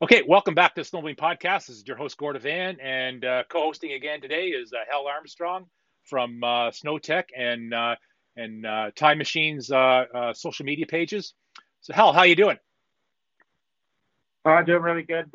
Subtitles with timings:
[0.00, 1.66] Okay, welcome back to Snowmobiling Podcast.
[1.66, 5.66] This is your host, Gord Van, and uh, co-hosting again today is uh, Hal Armstrong
[6.04, 7.96] from uh, SnowTech and uh,
[8.36, 11.34] and uh, Time Machine's uh, social media pages.
[11.80, 12.58] So, Hal, how you doing?
[14.44, 15.34] Uh, doing really good,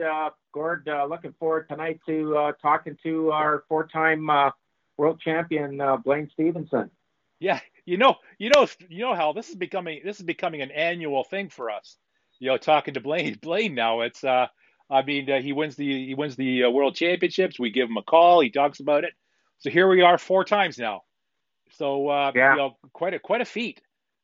[0.54, 0.88] Gord.
[1.10, 4.30] looking forward tonight to talking to our four-time
[4.96, 6.90] world champion Blaine Stephenson.
[7.42, 9.34] Yeah, you know, you know, you know, Hal.
[9.34, 11.98] This is becoming this is becoming an annual thing for us
[12.44, 13.40] you know, talking to Blaine.
[13.42, 14.48] Blaine now, it's uh,
[14.90, 17.58] I mean, uh, he wins the he wins the uh, world championships.
[17.58, 18.42] We give him a call.
[18.42, 19.14] He talks about it.
[19.60, 21.04] So here we are, four times now.
[21.78, 22.52] So uh, yeah.
[22.52, 23.82] you know, quite a quite a feat.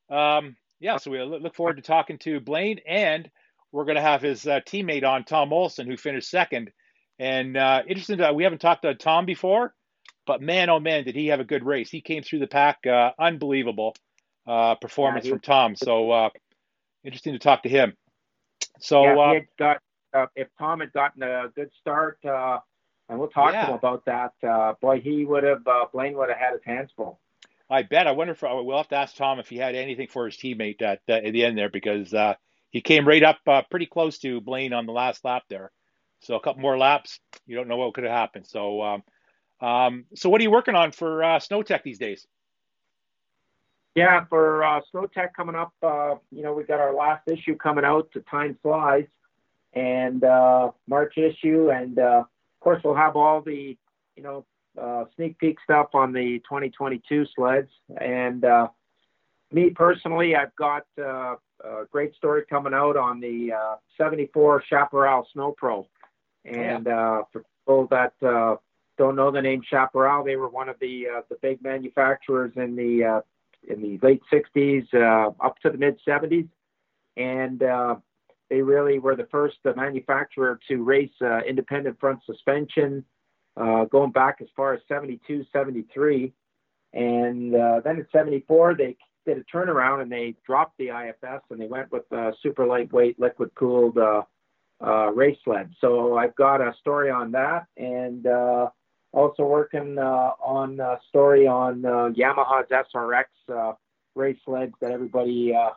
[0.09, 3.30] Um, yeah, so we look forward to talking to Blaine, and
[3.71, 6.72] we're going to have his uh, teammate on, Tom Olson, who finished second.
[7.20, 9.73] And uh, interesting, to, we haven't talked to Tom before,
[10.25, 11.89] but man, oh man, did he have a good race!
[11.89, 13.95] He came through the pack, uh, unbelievable
[14.45, 15.75] uh, performance yeah, from Tom.
[15.77, 16.30] So uh,
[17.05, 17.94] interesting to talk to him.
[18.79, 19.81] So yeah, uh, got
[20.13, 22.59] uh, if Tom had gotten a good start, uh,
[23.07, 23.65] and we'll talk yeah.
[23.65, 24.33] to him about that.
[24.47, 27.19] Uh, boy, he would have uh, Blaine would have had his hands full.
[27.69, 28.08] I bet.
[28.08, 30.36] I wonder if uh, we'll have to ask Tom if he had anything for his
[30.38, 32.13] teammate at, at the end there because
[32.71, 35.71] he came right up pretty close to Blaine on the last lap there.
[36.21, 38.47] So a couple more laps, you don't know what could have happened.
[38.47, 39.03] So, um,
[39.61, 42.25] um, so what are you working on for SnowTech these days?
[43.95, 47.84] Yeah, for uh, SnowTech coming up, uh, you know, we got our last issue coming
[47.84, 49.08] out to Time Flies
[49.73, 51.72] and uh, March issue.
[51.72, 53.78] And uh, of course, we'll have all the,
[54.16, 54.45] you know,
[54.80, 57.70] uh, sneak peek stuff on the 2022 sleds.
[58.00, 58.67] And uh,
[59.52, 65.28] me personally, I've got uh, a great story coming out on the uh, 74 Chaparral
[65.34, 65.88] Snow Pro.
[66.45, 68.56] And uh, for people that uh,
[68.98, 72.76] don't know the name Chaparral, they were one of the uh, the big manufacturers in
[72.76, 73.22] the uh,
[73.67, 76.47] in the late 60s uh, up to the mid 70s.
[77.17, 77.95] And uh,
[78.49, 83.03] they really were the first uh, manufacturer to race uh, independent front suspension,
[83.57, 86.33] uh, going back as far as 72, 73.
[86.93, 91.67] And then in 74, they did a turnaround and they dropped the IFS and they
[91.67, 92.03] went with
[92.42, 93.98] super lightweight liquid cooled
[95.14, 95.71] race sled.
[95.81, 97.67] So I've got a story on that.
[97.77, 98.25] And
[99.11, 103.73] also working uh, on a story on uh, Yamaha's SRX uh,
[104.15, 105.70] race sleds that everybody, uh,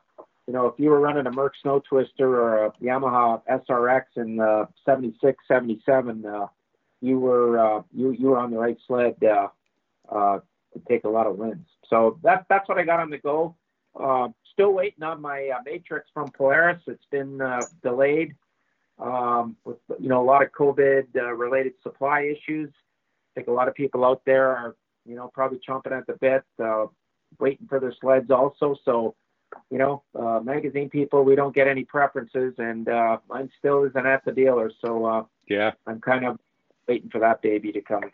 [0.47, 4.41] you know, if you were running a Merc Snow Twister or a Yamaha SRX in
[4.41, 6.47] uh, 76, 77, uh,
[7.01, 9.49] you were uh, you you were on the right sled uh,
[10.11, 10.39] uh,
[10.73, 11.67] to take a lot of wins.
[11.89, 13.57] So that that's what I got on the go.
[13.99, 16.81] Uh, still waiting on my uh, Matrix from Polaris.
[16.87, 18.35] It's been uh, delayed
[18.99, 22.71] um, with you know a lot of COVID uh, related supply issues.
[23.33, 24.77] I think a lot of people out there are,
[25.07, 26.87] you know, probably chomping at the bit, uh,
[27.39, 28.77] waiting for their sleds also.
[28.85, 29.15] So,
[29.71, 34.07] you know, uh, magazine people, we don't get any preferences, and uh, mine still isn't
[34.07, 34.71] at the dealer.
[34.81, 36.39] So, uh, yeah, I'm kind of
[36.87, 38.05] waiting for that baby to come.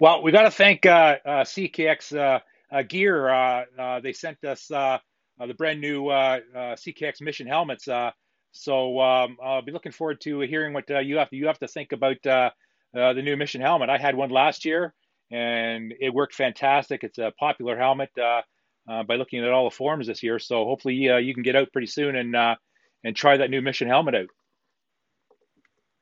[0.00, 2.40] Well, we got to thank uh, uh, CKX uh,
[2.72, 3.28] uh, Gear.
[3.28, 4.98] Uh, uh, they sent us uh,
[5.40, 7.88] uh, the brand new uh, uh, CKX Mission helmets.
[7.88, 8.10] Uh,
[8.52, 11.58] so um, I'll be looking forward to hearing what uh, you have to, you have
[11.58, 12.50] to think about uh,
[12.96, 13.90] uh, the new Mission helmet.
[13.90, 14.94] I had one last year,
[15.30, 17.04] and it worked fantastic.
[17.04, 18.42] It's a popular helmet uh,
[18.88, 20.38] uh, by looking at all the forums this year.
[20.38, 22.56] So hopefully uh, you can get out pretty soon and uh,
[23.04, 24.28] and try that new Mission helmet out.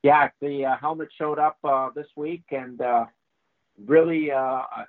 [0.03, 1.59] Yeah, the helmet showed up
[1.95, 2.81] this week, and
[3.87, 4.33] really, you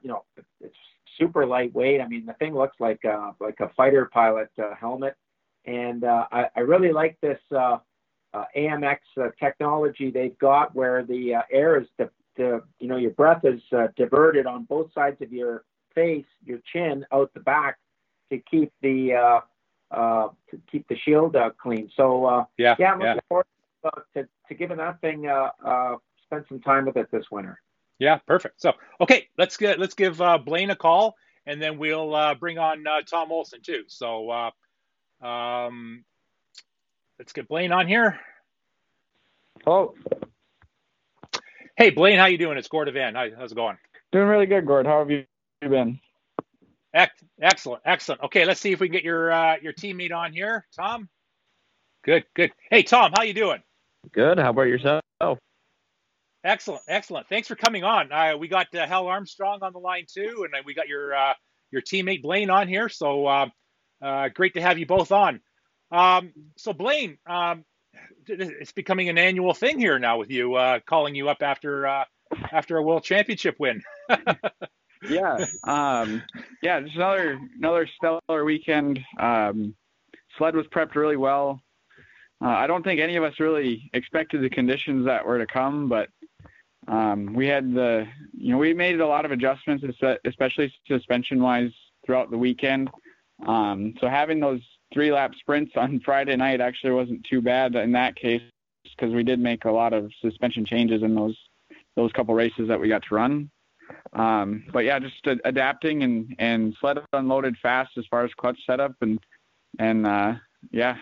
[0.04, 0.24] know,
[0.60, 0.76] it's
[1.18, 2.02] super lightweight.
[2.02, 3.02] I mean, the thing looks like
[3.40, 5.16] like a fighter pilot helmet,
[5.66, 7.40] and I, I really like this
[8.36, 12.98] uh, AMX uh, technology they've got where the uh, air is the, the you know
[12.98, 15.64] your breath is uh, diverted on both sides of your
[15.94, 17.78] face, your chin out the back
[18.32, 19.40] to keep the uh,
[19.96, 21.90] uh, to keep the shield uh, clean.
[21.96, 23.22] So uh, yeah, yeah, I'm looking yeah.
[23.30, 23.46] forward
[23.84, 23.92] to,
[24.22, 25.96] to, to giving that thing uh, uh,
[26.26, 27.62] spend some time with it this winter.
[28.00, 28.62] Yeah, perfect.
[28.62, 32.58] So okay, let's get let's give uh, Blaine a call, and then we'll uh, bring
[32.58, 33.86] on uh, Tom Olson too.
[33.88, 36.04] So uh, um,
[37.20, 38.20] let's get Blaine on here.
[39.66, 39.94] Oh.
[41.78, 42.58] Hey, Blaine, how you doing?
[42.58, 43.16] It's Gord Van.
[43.16, 43.78] how's it going?
[44.12, 44.86] Doing really good, Gord.
[44.86, 45.26] How have you
[45.62, 46.00] been?
[47.42, 48.22] Excellent, excellent.
[48.24, 51.10] Okay, let's see if we can get your uh, your teammate on here, Tom.
[52.06, 52.54] Good, good.
[52.72, 53.62] Hey, Tom, how you doing?
[54.14, 54.40] Good.
[54.40, 55.02] How about yourself?
[56.46, 57.28] Excellent, excellent.
[57.28, 58.12] Thanks for coming on.
[58.12, 61.34] Uh, we got uh, Hal Armstrong on the line too, and we got your uh,
[61.72, 62.88] your teammate Blaine on here.
[62.88, 63.48] So uh,
[64.00, 65.42] uh, great to have you both on.
[65.92, 67.64] Um, so Blaine, um,
[68.28, 72.06] it's becoming an annual thing here now with you uh, calling you up after uh,
[72.52, 73.82] after a world championship win.
[75.10, 76.24] yeah, um,
[76.62, 79.00] yeah, just another another stellar weekend.
[79.20, 79.76] Um,
[80.38, 81.62] sled was prepped really well.
[82.44, 85.88] uh, I don't think any of us really expected the conditions that were to come,
[85.88, 86.10] but
[86.88, 89.84] um, we had the, you know, we made a lot of adjustments,
[90.26, 91.72] especially suspension wise
[92.06, 92.90] throughout the weekend.
[93.46, 94.62] Um, so having those
[94.96, 98.42] three lap sprints on Friday night actually wasn't too bad in that case
[98.98, 101.38] because we did make a lot of suspension changes in those
[101.96, 103.50] those couple races that we got to run.
[104.14, 108.96] Um, but yeah, just adapting and and sled unloaded fast as far as clutch setup
[109.02, 109.20] and
[109.78, 110.34] and uh,
[110.72, 110.96] yeah,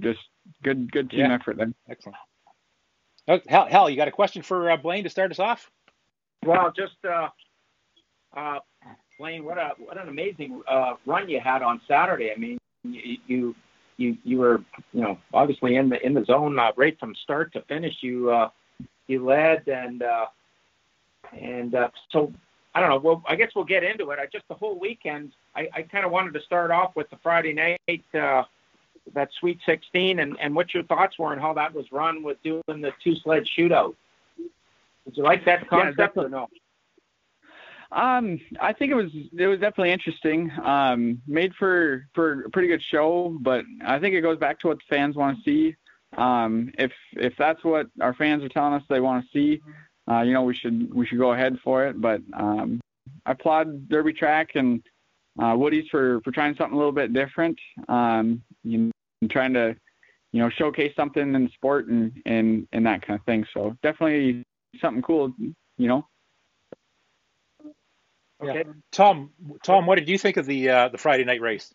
[0.00, 0.20] just
[0.64, 1.34] good good team yeah.
[1.34, 1.72] effort there.
[1.88, 2.16] Excellent.
[3.28, 5.70] Oh, Hal, Hal, you got a question for uh, Blaine to start us off?
[6.44, 7.28] Well, just uh,
[8.36, 8.58] uh,
[9.18, 12.32] Blaine, what a what an amazing uh, run you had on Saturday.
[12.32, 13.54] I mean, you you
[13.96, 17.52] you, you were you know obviously in the in the zone uh, right from start
[17.54, 17.94] to finish.
[18.00, 18.48] You uh,
[19.06, 20.26] you led and uh,
[21.32, 22.32] and uh, so
[22.74, 22.98] I don't know.
[22.98, 24.18] Well, I guess we'll get into it.
[24.18, 25.32] I just the whole weekend.
[25.54, 28.42] I, I kind of wanted to start off with the Friday night uh,
[29.14, 32.42] that Sweet 16 and and what your thoughts were and how that was run with
[32.42, 33.94] doing the two sled shootout.
[35.04, 36.48] Did you like that concept yeah, or no?
[37.94, 40.50] Um, I think it was it was definitely interesting.
[40.62, 44.68] Um, made for for a pretty good show, but I think it goes back to
[44.68, 45.76] what the fans want to see.
[46.16, 49.62] Um, if if that's what our fans are telling us they want to see,
[50.10, 52.00] uh, you know, we should we should go ahead for it.
[52.00, 52.80] But um,
[53.26, 54.82] I applaud Derby Track and
[55.40, 57.58] uh, Woody's for for trying something a little bit different.
[57.88, 59.76] Um, you know, trying to
[60.32, 63.46] you know showcase something in sport and and and that kind of thing.
[63.54, 64.42] So definitely
[64.80, 65.32] something cool.
[65.78, 66.08] You know.
[68.48, 68.64] Okay.
[68.66, 68.72] Yeah.
[68.92, 69.30] Tom,
[69.62, 71.72] Tom, what did you think of the uh, the Friday night race?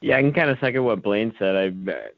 [0.00, 1.56] Yeah, I can kind of second what Blaine said.
[1.56, 1.72] I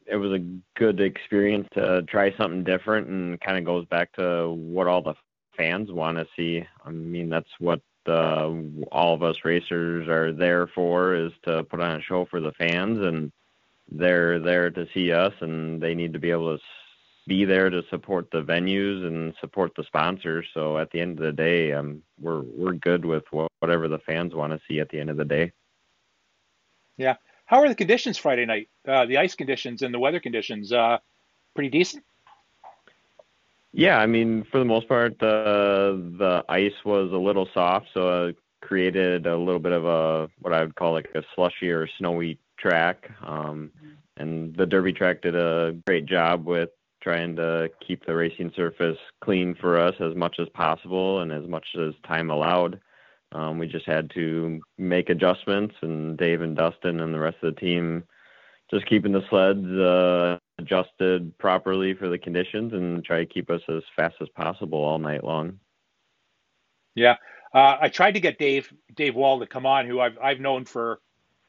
[0.07, 0.45] it was a
[0.77, 5.15] good experience to try something different, and kind of goes back to what all the
[5.57, 6.65] fans want to see.
[6.85, 8.51] I mean, that's what uh,
[8.93, 12.53] all of us racers are there for is to put on a show for the
[12.53, 13.33] fans, and
[13.91, 16.63] they're there to see us, and they need to be able to
[17.31, 20.45] be there to support the venues and support the sponsors.
[20.53, 23.23] So at the end of the day, um, we're we're good with
[23.61, 25.53] whatever the fans want to see at the end of the day.
[26.97, 27.15] Yeah.
[27.47, 28.69] How are the conditions Friday night?
[28.87, 30.99] Uh, the ice conditions and the weather conditions, uh,
[31.55, 32.03] pretty decent.
[33.73, 38.27] Yeah, I mean, for the most part, the the ice was a little soft, so
[38.27, 41.87] it created a little bit of a what I would call like a slushy or
[41.97, 43.09] snowy track.
[43.23, 43.71] Um,
[44.17, 46.71] and the Derby track did a great job with
[47.03, 51.47] trying to keep the racing surface clean for us as much as possible and as
[51.47, 52.81] much as time allowed.
[53.33, 57.55] Um, we just had to make adjustments, and Dave and Dustin and the rest of
[57.55, 58.05] the team
[58.71, 63.61] just keeping the sleds uh, adjusted properly for the conditions and try to keep us
[63.69, 65.59] as fast as possible all night long.
[66.95, 67.17] Yeah,
[67.55, 70.65] uh, I tried to get Dave Dave Wahl to come on, who I've I've known
[70.65, 71.01] for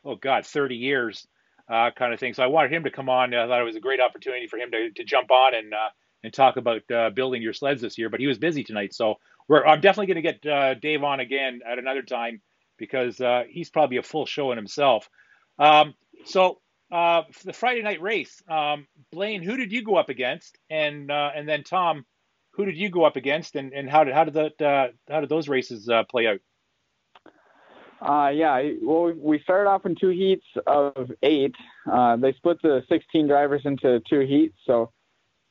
[0.03, 1.27] oh god 30 years
[1.71, 2.33] uh, kind of thing.
[2.33, 3.33] So I wanted him to come on.
[3.33, 5.89] I thought it was a great opportunity for him to, to jump on and uh,
[6.23, 8.09] and talk about uh, building your sleds this year.
[8.09, 9.15] But he was busy tonight, so
[9.49, 12.41] I'm definitely going to get uh, Dave on again at another time
[12.77, 15.09] because uh, he's probably a full show in himself.
[15.57, 15.93] Um,
[16.25, 16.59] so
[16.91, 20.57] uh, the Friday night race, um, Blaine, who did you go up against?
[20.69, 22.05] And and then Tom,
[22.51, 23.55] who did you go up against?
[23.55, 26.39] And, and how did how did that how did those races play out?
[28.01, 31.55] Uh, yeah, well, we started off in two heats of eight.
[31.91, 34.57] Uh, they split the 16 drivers into two heats.
[34.65, 34.91] So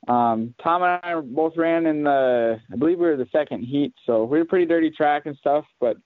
[0.09, 3.95] um, Tom and I both ran in the, I believe we were the second heat.
[4.05, 5.65] So we were pretty dirty track and stuff.
[5.79, 5.97] But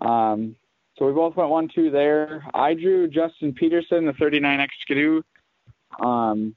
[0.00, 0.56] um,
[0.98, 2.44] so we both went one two there.
[2.54, 5.22] I drew Justin Peterson, the 39X Skidoo,
[6.02, 6.56] um,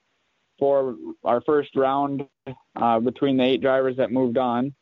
[0.58, 2.25] for our first round
[2.75, 4.74] uh, between the eight drivers that moved on.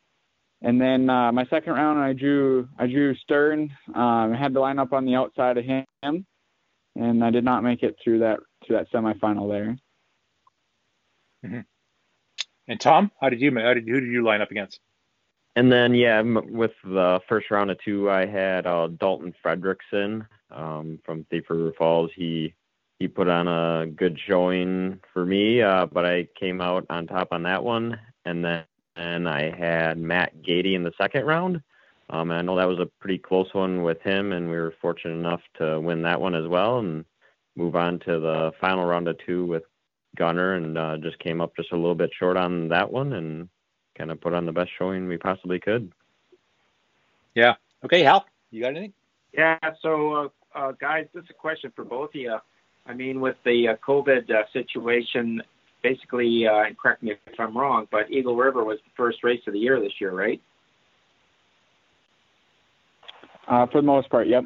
[0.62, 3.70] And then uh, my second round, I drew I drew Stern.
[3.94, 6.26] Um, I had to line up on the outside of him,
[6.94, 9.76] and I did not make it through that through that semifinal there.
[11.44, 11.60] Mm-hmm.
[12.68, 14.80] And Tom, how did you how did who did you line up against?
[15.56, 20.98] And then yeah, with the first round of two, I had uh, Dalton Fredrickson um,
[21.04, 22.10] from Thief River Falls.
[22.14, 22.54] He
[22.98, 27.28] he put on a good showing for me, uh, but I came out on top
[27.32, 27.98] on that one.
[28.26, 28.64] And then
[29.00, 31.62] and I had Matt Gady in the second round.
[32.10, 35.14] Um, I know that was a pretty close one with him, and we were fortunate
[35.14, 37.04] enough to win that one as well and
[37.56, 39.62] move on to the final round of two with
[40.16, 43.48] Gunnar, and uh, just came up just a little bit short on that one, and
[43.96, 45.90] kind of put on the best showing we possibly could.
[47.34, 47.54] Yeah.
[47.84, 48.92] Okay, Hal, you got anything?
[49.32, 49.58] Yeah.
[49.80, 52.36] So, uh, uh, guys, this is a question for both of you.
[52.86, 55.42] I mean, with the uh, COVID uh, situation,
[55.82, 59.40] basically, uh, and correct me if I'm wrong, but Eagle River was the first race
[59.46, 60.40] of the year this year, right?
[63.48, 64.44] Uh, for the most part, yep.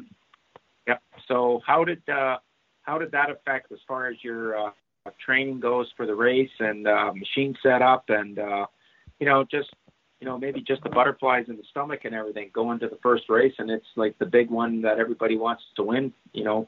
[0.87, 1.01] Yep.
[1.27, 2.37] So how did uh,
[2.83, 4.71] how did that affect as far as your uh,
[5.23, 8.65] training goes for the race and uh, machine setup and uh,
[9.19, 9.69] you know just
[10.19, 13.23] you know maybe just the butterflies in the stomach and everything going to the first
[13.29, 16.67] race and it's like the big one that everybody wants to win you know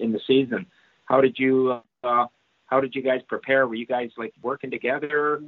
[0.00, 0.66] in the season
[1.04, 2.26] how did you uh,
[2.66, 5.42] how did you guys prepare were you guys like working together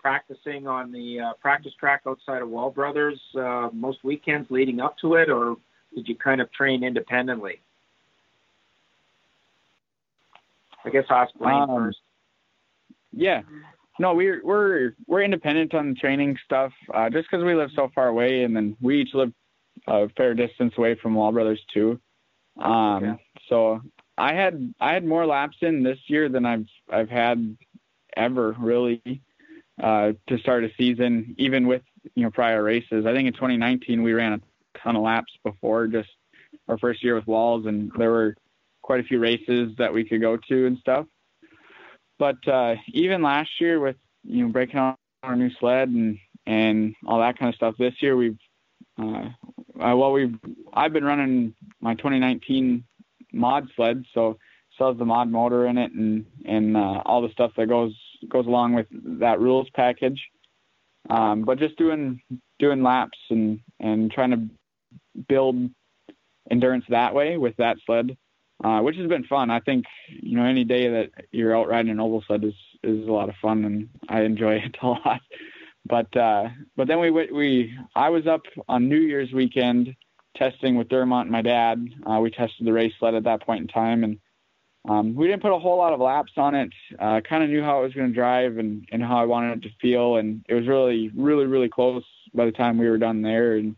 [0.00, 4.96] practicing on the uh, practice track outside of Wahl Brothers uh, most weekends leading up
[4.98, 5.56] to it or
[5.94, 7.60] did you kind of train independently
[10.84, 11.98] I guess I'll ask Blaine um, first.
[13.12, 13.42] Yeah.
[13.98, 17.90] No, we're we're we're independent on the training stuff, uh, just because we live so
[17.94, 19.32] far away, and then we each live
[19.86, 22.00] a fair distance away from Wahl Brothers too.
[22.58, 23.22] Um, okay.
[23.48, 23.80] So
[24.18, 27.56] I had I had more laps in this year than I've I've had
[28.16, 29.22] ever really
[29.82, 31.82] uh, to start a season, even with
[32.14, 33.06] you know prior races.
[33.06, 36.10] I think in 2019 we ran a ton of laps before just
[36.68, 38.36] our first year with Wahls, and there were
[38.82, 41.06] quite a few races that we could go to and stuff.
[42.18, 46.94] But uh, even last year with you know breaking out our new sled and and
[47.06, 48.38] all that kind of stuff, this year we've
[49.00, 49.28] uh,
[49.80, 50.36] uh, well we've
[50.74, 52.84] I've been running my 2019
[53.32, 54.38] mod sled, so
[54.74, 57.94] still has the mod motor in it and and uh, all the stuff that goes
[58.28, 58.86] goes along with
[59.20, 60.22] that rules package.
[61.10, 62.20] Um, but just doing
[62.58, 65.70] doing laps and and trying to build
[66.50, 68.16] endurance that way with that sled
[68.64, 69.50] uh, which has been fun.
[69.50, 73.06] I think you know any day that you're out riding an oval sled is is
[73.06, 75.20] a lot of fun, and I enjoy it a lot.
[75.84, 79.94] But uh, but then we we I was up on New Year's weekend
[80.34, 81.86] testing with Dermont and my dad.
[82.04, 84.18] Uh, we tested the race sled at that point in time, and
[84.88, 86.72] um, we didn't put a whole lot of laps on it.
[86.98, 89.58] Uh, kind of knew how it was going to drive and and how I wanted
[89.58, 92.98] it to feel, and it was really really really close by the time we were
[92.98, 93.76] done there, and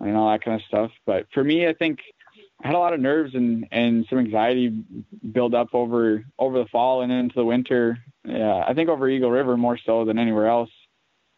[0.00, 0.90] and all that kind of stuff.
[1.06, 2.00] But for me, I think
[2.62, 4.68] I had a lot of nerves and and some anxiety
[5.32, 7.98] build up over over the fall and into the winter.
[8.24, 10.70] Yeah, I think over Eagle River more so than anywhere else.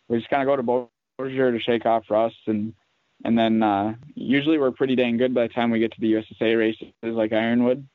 [0.08, 0.88] We just kind of go to
[1.20, 2.74] Beausejour to shake off rust and
[3.24, 6.14] and then uh, usually we're pretty dang good by the time we get to the
[6.14, 7.86] USSA races like Ironwood.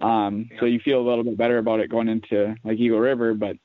[0.00, 3.34] Um, so you feel a little bit better about it going into like Eagle River.
[3.34, 3.56] But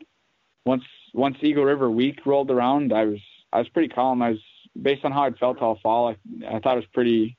[0.66, 0.84] once
[1.14, 3.20] once Eagle River week rolled around, I was
[3.52, 4.22] I was pretty calm.
[4.22, 4.40] I was
[4.80, 6.10] based on how I felt all fall.
[6.10, 7.38] I, I thought it was pretty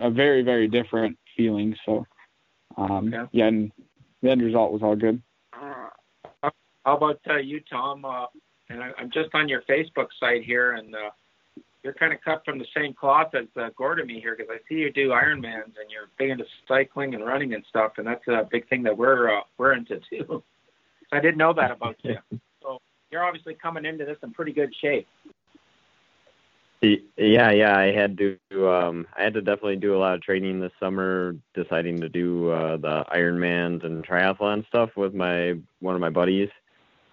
[0.00, 1.76] a very very different feeling.
[1.86, 2.06] So
[2.76, 3.28] um, okay.
[3.32, 3.72] yeah, and
[4.22, 5.22] the end result was all good.
[5.52, 6.50] Uh,
[6.84, 8.04] how about uh, you, Tom?
[8.04, 8.26] Uh,
[8.68, 11.10] and I, am just on your Facebook site here, and uh,
[11.84, 14.58] you're kind of cut from the same cloth as uh, Gordon me here because I
[14.68, 18.26] see you do Ironmans and you're big into cycling and running and stuff, and that's
[18.26, 20.24] a big thing that we're uh, we're into too.
[20.26, 20.42] so
[21.12, 22.16] I didn't know that about you.
[22.62, 22.80] So
[23.12, 25.06] you're obviously coming into this in pretty good shape.
[27.16, 30.60] Yeah, yeah, I had to um I had to definitely do a lot of training
[30.60, 36.00] this summer deciding to do uh the Ironmans and triathlon stuff with my one of
[36.00, 36.50] my buddies.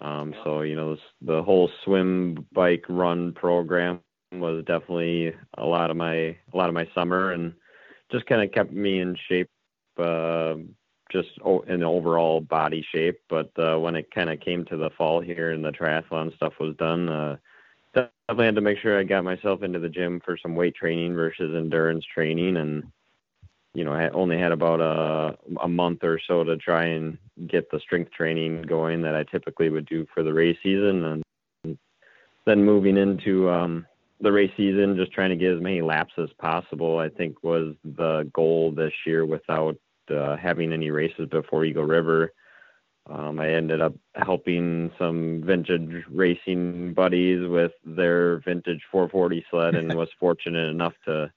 [0.00, 4.00] Um so, you know, the whole swim, bike, run program
[4.40, 7.52] was definitely a lot of my a lot of my summer and
[8.10, 9.50] just kind of kept me in shape
[9.98, 10.54] uh
[11.10, 11.28] just
[11.68, 15.52] in overall body shape, but uh when it kind of came to the fall here
[15.52, 17.36] and the triathlon stuff was done, uh
[17.94, 21.14] definitely had to make sure I got myself into the gym for some weight training
[21.14, 22.84] versus endurance training, and
[23.74, 27.70] you know I only had about a a month or so to try and get
[27.70, 31.22] the strength training going that I typically would do for the race season,
[31.64, 31.78] and
[32.46, 33.86] then moving into um,
[34.22, 36.98] the race season, just trying to get as many laps as possible.
[36.98, 39.76] I think was the goal this year without
[40.10, 42.32] uh, having any races before Eagle River
[43.10, 49.92] um, I ended up helping some vintage racing buddies with their vintage 440 sled and
[49.98, 51.32] was fortunate enough to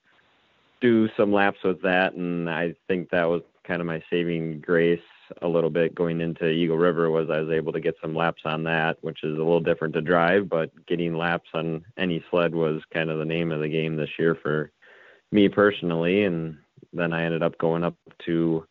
[0.82, 2.14] do some laps with that.
[2.14, 5.00] And I think that was kind of my saving grace
[5.42, 8.44] a little bit going into Eagle River was I was able to get some laps
[8.46, 12.54] on that, which is a little different to drive, but getting laps on any sled
[12.54, 14.72] was kind of the name of the game this year for
[15.32, 16.24] me personally.
[16.24, 16.58] And
[16.94, 17.96] then I ended up going up
[18.26, 18.66] to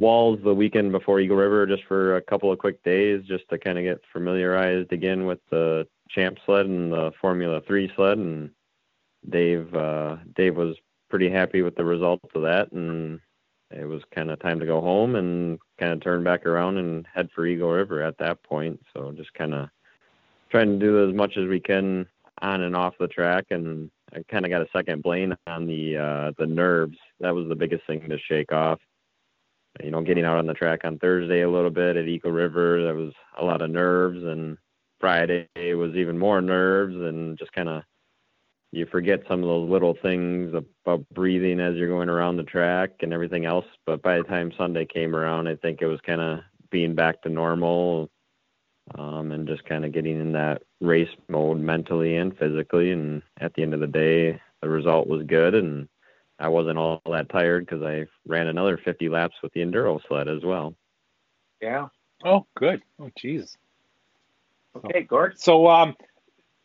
[0.00, 3.58] Wahls the weekend before Eagle River just for a couple of quick days just to
[3.58, 8.50] kind of get familiarized again with the champ sled and the Formula 3 sled and
[9.28, 10.76] Dave uh Dave was
[11.10, 13.18] pretty happy with the results of that and
[13.70, 17.06] it was kind of time to go home and kind of turn back around and
[17.12, 18.80] head for Eagle River at that point.
[18.94, 19.68] So just kind of
[20.50, 22.06] trying to do as much as we can
[22.40, 25.96] on and off the track and I kind of got a second Blaine on the
[25.96, 26.96] uh the nerves.
[27.20, 28.78] That was the biggest thing to shake off
[29.82, 32.84] you know, getting out on the track on Thursday a little bit at Eagle River,
[32.84, 34.56] that was a lot of nerves, and
[35.00, 37.82] Friday was even more nerves, and just kind of
[38.72, 42.90] you forget some of those little things about breathing as you're going around the track
[43.00, 43.64] and everything else.
[43.86, 47.22] But by the time Sunday came around, I think it was kind of being back
[47.22, 48.10] to normal,
[48.94, 52.92] um, and just kind of getting in that race mode mentally and physically.
[52.92, 55.88] And at the end of the day, the result was good, and
[56.38, 60.28] I wasn't all that tired because I ran another 50 laps with the enduro sled
[60.28, 60.74] as well.
[61.62, 61.88] Yeah.
[62.24, 62.82] Oh, good.
[63.00, 63.56] Oh, jeez.
[64.76, 65.40] Okay, Gord.
[65.40, 65.96] So, um,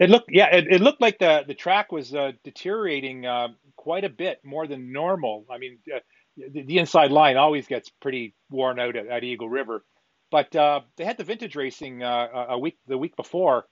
[0.03, 4.03] it looked, yeah, it, it looked like the the track was uh, deteriorating uh, quite
[4.03, 5.45] a bit more than normal.
[5.49, 5.99] I mean, uh,
[6.35, 9.85] the, the, inside line always gets pretty worn out at, at Eagle River,
[10.29, 13.65] but uh, they had the vintage racing uh, a week the week before.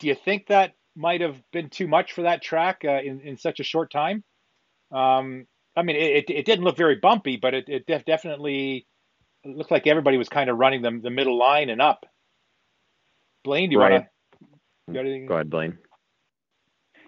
[0.00, 3.36] Do you think that might have been too much for that track uh, in in
[3.36, 4.24] such a short time?
[4.90, 8.86] Um, I mean, it, it didn't look very bumpy, but it, it def- definitely
[9.44, 12.04] looked like everybody was kind of running the, the middle line and up.
[13.44, 13.92] Blaine, do you right.
[13.92, 14.10] want to
[15.26, 15.78] go ahead, Blaine?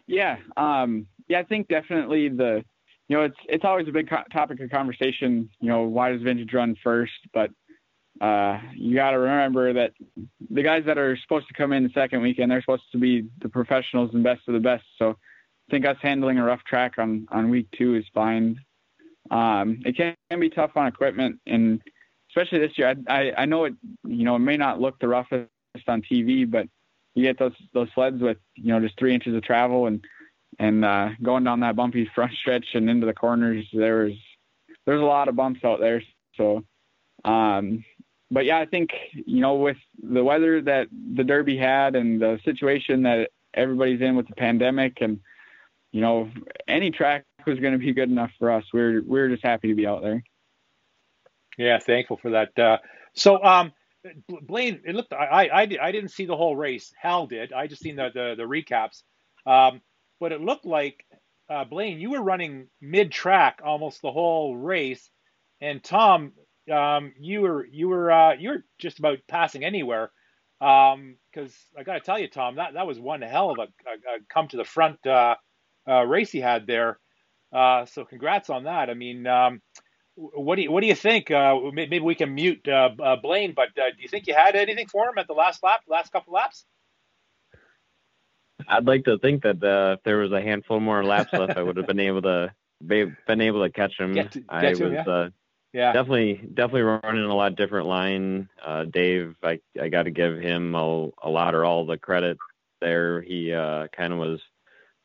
[0.07, 2.63] Yeah, um, yeah, I think definitely the,
[3.09, 5.49] you know, it's it's always a big co- topic of conversation.
[5.61, 7.13] You know, why does vintage run first?
[7.33, 7.51] But
[8.21, 9.93] uh, you got to remember that
[10.51, 13.27] the guys that are supposed to come in the second weekend, they're supposed to be
[13.43, 14.85] the professionals and best of the best.
[14.99, 18.61] So I think us handling a rough track on on week two is fine.
[19.31, 21.81] Um, it can, can be tough on equipment, and
[22.31, 22.95] especially this year.
[23.09, 23.75] I, I I know it
[24.07, 25.49] you know it may not look the roughest
[25.89, 26.69] on TV, but
[27.15, 30.05] you get those those sleds with you know just three inches of travel and
[30.59, 33.67] and uh, going down that bumpy front stretch and into the corners.
[33.73, 34.17] There's
[34.87, 36.03] there's a lot of bumps out there.
[36.37, 36.65] So,
[37.25, 37.85] um,
[38.31, 42.39] but yeah, I think you know with the weather that the Derby had and the
[42.45, 45.21] situation that everybody's in with the pandemic and
[45.95, 46.29] you know,
[46.67, 48.65] any track was going to be good enough for us.
[48.73, 50.25] We're we're just happy to be out there.
[51.57, 52.59] Yeah, thankful for that.
[52.59, 52.79] Uh,
[53.15, 53.73] so, um,
[54.29, 56.93] Blaine, it looked I, I I didn't see the whole race.
[57.01, 57.53] Hal did.
[57.53, 59.03] I just seen the the, the recaps.
[59.47, 59.81] Um,
[60.21, 61.05] but it looked like
[61.51, 65.11] uh, Blaine, you were running mid track almost the whole race,
[65.61, 66.33] and Tom,
[66.73, 70.11] um, you were you were uh, you were just about passing anywhere.
[70.61, 71.17] Because um,
[71.79, 74.19] I got to tell you, Tom, that that was one hell of a, a, a
[74.33, 75.35] come to the front uh,
[75.89, 76.99] uh, race he had there.
[77.53, 78.89] Uh, so congrats on that.
[78.91, 79.61] I mean, um,
[80.17, 81.31] what do you what do you think?
[81.31, 84.55] Uh, maybe we can mute uh, uh, Blaine, but uh, do you think you had
[84.55, 86.65] anything for him at the last lap, last couple laps?
[88.69, 91.77] I'd like to think that if there was a handful more laps left, I would
[91.77, 92.55] have been able to
[92.87, 94.13] be, been able to catch him.
[94.13, 95.29] Get to, get I was him, yeah.
[95.73, 95.93] yeah.
[95.93, 98.49] definitely definitely running a lot different line.
[98.91, 102.39] Dave, I I got to give him a, a lot or all the credit
[102.81, 103.21] there.
[103.21, 104.41] He kind of was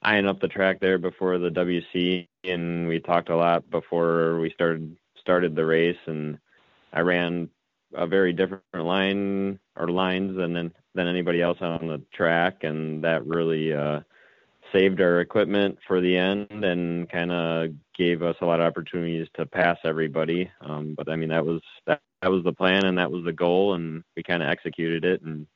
[0.02, 4.52] eyeing up the track there before the WC, and we talked a lot before we
[4.52, 5.98] started started the race.
[6.06, 6.38] And
[6.94, 7.50] I ran
[7.94, 13.26] a very different line or lines than than anybody else on the track, and that
[13.26, 14.02] really uh,
[14.74, 19.28] saved our equipment for the end and kind of gave us a lot of opportunities
[19.36, 20.50] to pass everybody.
[20.62, 23.34] Um, but I mean, that was that, that was the plan and that was the
[23.34, 25.48] goal, and we kind of executed it, and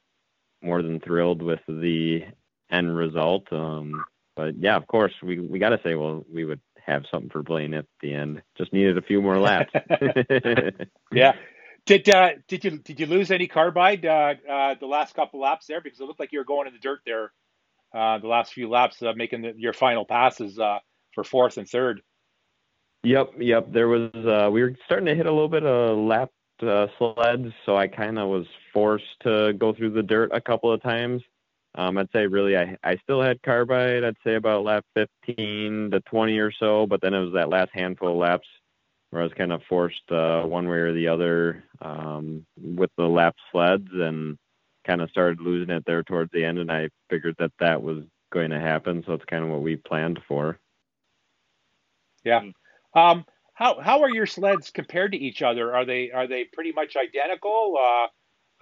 [0.62, 2.24] more than thrilled with the
[2.72, 3.52] end result.
[3.52, 4.04] Um,
[4.36, 7.44] but yeah, of course, we we got to say, well, we would have something for
[7.44, 8.42] Blaine at the end.
[8.58, 9.72] Just needed a few more laps.
[11.12, 11.34] yeah.
[11.86, 15.68] Did uh, did you did you lose any carbide uh, uh, the last couple laps
[15.68, 15.82] there?
[15.82, 17.32] Because it looked like you were going in the dirt there
[17.94, 20.80] uh, the last few laps, uh, making the, your final passes uh,
[21.14, 22.02] for fourth and third.
[23.04, 23.72] Yep, yep.
[23.72, 24.12] There was
[24.52, 28.30] we were starting to hit a little bit of lap sleds, so I kind of
[28.30, 31.22] was forced to go through the dirt a couple of times.
[31.76, 34.04] Um, I'd say really I, I still had carbide.
[34.04, 37.72] I'd say about lap 15 to 20 or so, but then it was that last
[37.74, 38.48] handful of laps
[39.10, 43.06] where I was kind of forced uh, one way or the other um, with the
[43.06, 44.38] lap sleds and
[44.86, 46.60] kind of started losing it there towards the end.
[46.60, 49.76] And I figured that that was going to happen, so it's kind of what we
[49.76, 50.60] planned for.
[52.24, 52.42] Yeah.
[52.96, 55.76] Um, how how are your sleds compared to each other?
[55.76, 57.78] Are they are they pretty much identical?
[57.80, 58.08] Uh,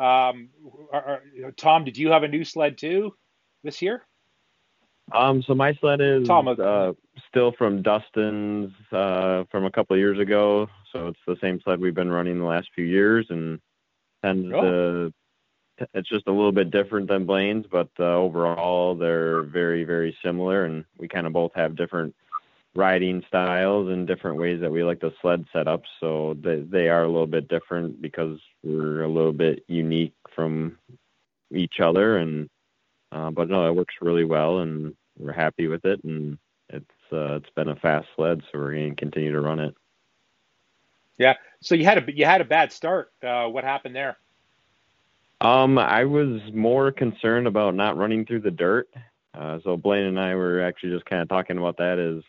[0.02, 0.50] um,
[0.92, 3.14] are, are, Tom, did you have a new sled too
[3.64, 4.04] this year?
[5.14, 6.94] Um, so my sled is Tom, uh,
[7.28, 10.68] still from Dustin's uh, from a couple of years ago.
[10.92, 13.60] So it's the same sled we've been running the last few years, and
[14.24, 14.62] tends oh.
[14.62, 15.14] to
[15.94, 20.66] it's just a little bit different than Blaine's, but uh, overall they're very very similar,
[20.66, 22.16] and we kind of both have different
[22.76, 25.88] riding styles and different ways that we like the sled setups.
[26.00, 30.78] So they they are a little bit different because we're a little bit unique from
[31.52, 32.18] each other.
[32.18, 32.50] And
[33.12, 36.04] uh, but no, it works really well, and we're happy with it.
[36.04, 36.38] And
[36.70, 39.76] it's uh, it's been a fast sled, so we're going to continue to run it.
[41.18, 41.36] Yeah.
[41.62, 43.12] So you had a you had a bad start.
[43.22, 44.18] Uh, what happened there?
[45.42, 48.88] Um, I was more concerned about not running through the dirt.
[49.34, 52.00] Uh, so Blaine and I were actually just kind of talking about that.
[52.00, 52.24] Is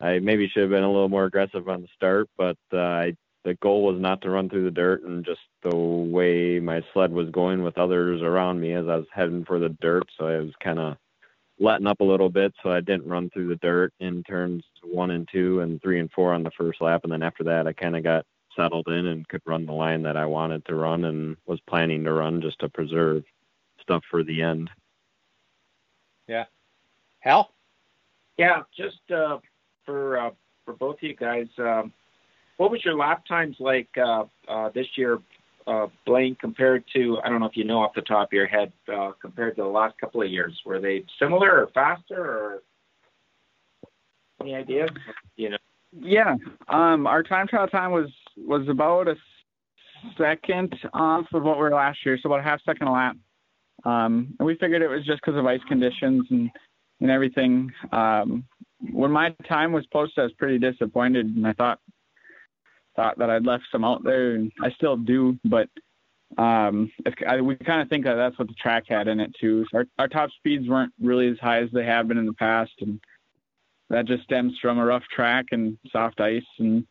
[0.00, 3.16] I maybe should have been a little more aggressive on the start, but uh, I
[3.44, 7.12] the goal was not to run through the dirt, and just the way my sled
[7.12, 10.38] was going with others around me as I was heading for the dirt, so I
[10.38, 10.96] was kind of
[11.60, 15.12] letting up a little bit, so I didn't run through the dirt in turns one
[15.12, 17.72] and two and three and four on the first lap, and then after that, I
[17.72, 21.04] kind of got settled in and could run the line that I wanted to run
[21.04, 23.22] and was planning to run just to preserve
[23.80, 24.70] stuff for the end.
[26.26, 26.46] Yeah.
[27.20, 27.52] Hal?
[28.38, 29.38] Yeah, just uh,
[29.86, 30.30] for uh,
[30.64, 31.92] for both of you guys, um,
[32.58, 35.18] what was your lap times like uh, uh, this year,
[35.66, 38.46] uh, Blaine, compared to I don't know if you know off the top of your
[38.46, 40.52] head, uh, compared to the last couple of years?
[40.66, 42.62] Were they similar or faster, or
[44.40, 44.88] any idea?
[45.36, 45.58] You know.
[45.98, 46.36] Yeah,
[46.68, 49.16] um, our time trial time was was about a
[50.18, 53.16] second off of what we were last year, so about a half second a lap.
[53.84, 56.50] Um, and we figured it was just because of ice conditions and
[57.00, 57.72] and everything.
[57.92, 58.44] Um,
[58.80, 61.80] when my time was posted, I was pretty disappointed, and I thought
[62.94, 65.38] thought that I'd left some out there, and I still do.
[65.44, 65.68] But
[66.38, 66.90] um,
[67.26, 69.64] I, we kind of think that that's what the track had in it too.
[69.70, 72.32] So our our top speeds weren't really as high as they have been in the
[72.32, 73.00] past, and
[73.90, 76.42] that just stems from a rough track and soft ice.
[76.58, 76.86] And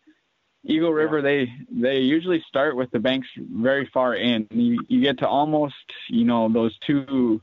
[0.63, 4.47] Eagle River, they they usually start with the banks very far in.
[4.49, 5.75] You, you get to almost
[6.09, 7.41] you know those two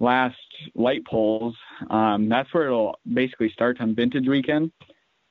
[0.00, 0.36] last
[0.74, 1.56] light poles.
[1.90, 4.72] Um, that's where it'll basically start on vintage weekend,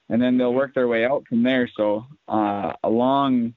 [0.10, 1.70] and then they'll work their way out from there.
[1.76, 3.54] So uh, along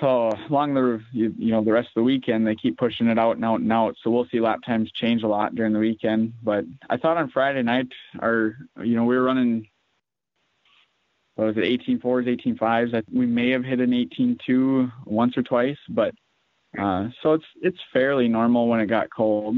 [0.00, 3.18] so along the you, you know the rest of the weekend they keep pushing it
[3.18, 5.78] out and out and out so we'll see lap times change a lot during the
[5.78, 7.86] weekend but i thought on friday night
[8.20, 9.66] our you know we were running
[11.36, 15.36] what was it 18 fours 18 fives we may have hit an 18 two once
[15.36, 16.12] or twice but
[16.78, 19.56] uh, so it's it's fairly normal when it got cold.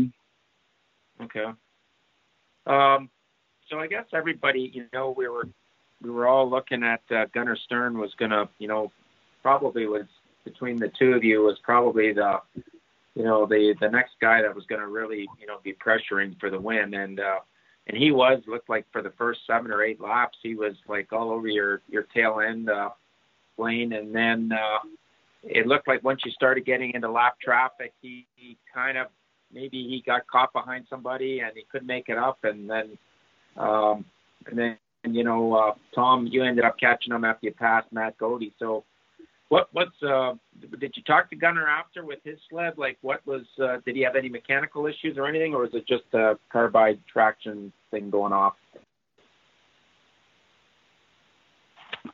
[1.22, 1.46] Okay.
[2.66, 3.10] Um,
[3.68, 5.48] so I guess everybody, you know, we were
[6.02, 8.92] we were all looking at uh, Gunnar Stern was to, you know,
[9.42, 10.04] probably was
[10.44, 12.40] between the two of you was probably the,
[13.14, 16.50] you know, the the next guy that was to really, you know, be pressuring for
[16.50, 17.38] the win, and uh,
[17.86, 21.12] and he was looked like for the first seven or eight laps he was like
[21.12, 22.90] all over your your tail end, uh,
[23.56, 24.52] Blaine, and then.
[24.52, 24.78] Uh,
[25.48, 29.06] it looked like once you started getting into lap traffic, he, he kind of
[29.52, 32.98] maybe he got caught behind somebody and he couldn't make it up, and then
[33.56, 34.04] um,
[34.46, 38.18] and then you know uh, Tom, you ended up catching him after you passed Matt
[38.18, 38.52] Godey.
[38.58, 38.84] So
[39.48, 40.34] what what's uh,
[40.78, 42.74] did you talk to Gunnar after with his sled?
[42.76, 45.86] Like what was uh, did he have any mechanical issues or anything, or was it
[45.86, 48.54] just a carbide traction thing going off?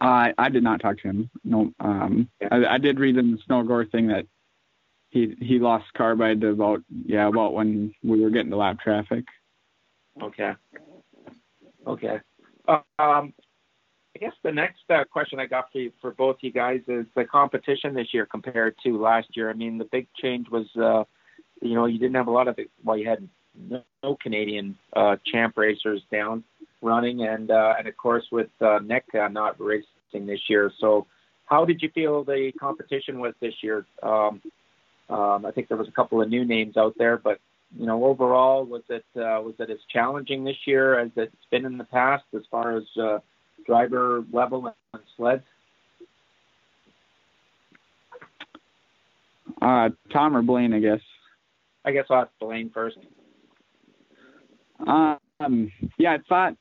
[0.01, 1.31] I I did not talk to him.
[1.45, 4.27] No, um, I, I did read in the Snow Goer thing that
[5.11, 9.25] he he lost carbide about yeah about when we were getting to lap traffic.
[10.21, 10.53] Okay.
[11.87, 12.21] Okay.
[12.69, 13.35] Uh, um,
[14.15, 17.07] I guess the next uh, question I got for you, for both you guys is
[17.17, 19.51] the competition this year compared to last year.
[19.51, 21.05] I mean, the big change was, uh,
[21.61, 25.17] you know, you didn't have a lot of well, you had no, no Canadian uh,
[25.27, 26.45] champ racers down
[26.81, 30.71] running, and uh, and of course with uh, Nick uh, not racing this year.
[30.81, 31.07] So,
[31.47, 33.85] how did you feel the competition was this year?
[34.03, 34.41] Um,
[35.09, 37.39] um, I think there was a couple of new names out there, but
[37.79, 41.65] you know, overall, was it uh, was it as challenging this year as it's been
[41.65, 43.19] in the past as far as uh,
[43.67, 45.45] driver level and sleds?
[49.61, 51.01] Uh, Tom or Blaine, I guess.
[51.85, 52.97] I guess I'll ask Blaine first.
[54.87, 56.55] Um, yeah, I thought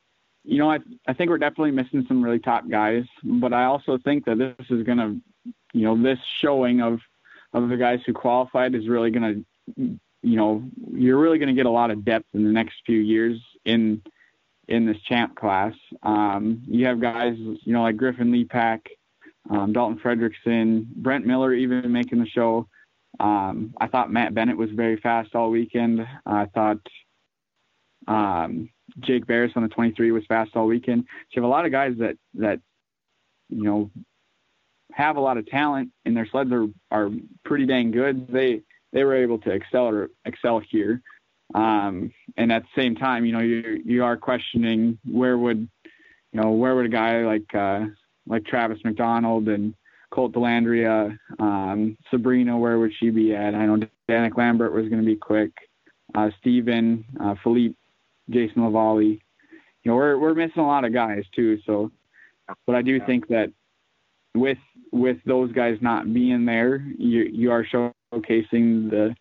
[0.43, 3.97] you know, I I think we're definitely missing some really top guys, but I also
[4.03, 5.17] think that this is gonna,
[5.73, 6.99] you know, this showing of
[7.53, 9.35] of the guys who qualified is really gonna,
[9.75, 13.39] you know, you're really gonna get a lot of depth in the next few years
[13.65, 14.01] in
[14.67, 15.73] in this champ class.
[16.01, 18.81] Um, you have guys, you know, like Griffin Lepak,
[19.49, 22.67] um, Dalton Fredrickson, Brent Miller even making the show.
[23.19, 26.07] Um, I thought Matt Bennett was very fast all weekend.
[26.25, 26.79] I thought
[28.07, 31.03] um, Jake Barris on the 23 was fast all weekend.
[31.03, 32.59] So you have a lot of guys that that
[33.49, 33.91] you know
[34.93, 37.09] have a lot of talent and their sleds are are
[37.45, 38.27] pretty dang good.
[38.27, 38.61] They
[38.91, 41.01] they were able to excel or excel here.
[41.53, 45.69] Um, and at the same time, you know, you you are questioning where would
[46.33, 47.85] you know where would a guy like uh,
[48.27, 49.73] like Travis McDonald and
[50.11, 53.55] Colt Delandria, um, Sabrina, where would she be at?
[53.55, 55.51] I know Danik Lambert was going to be quick.
[56.13, 57.75] Uh, Steven, uh, Philippe
[58.29, 59.19] Jason Lavallee.
[59.83, 61.59] You know, we're we're missing a lot of guys too.
[61.65, 61.91] So,
[62.65, 63.05] but I do yeah.
[63.05, 63.51] think that
[64.35, 64.59] with
[64.91, 69.15] with those guys not being there, you you are showcasing the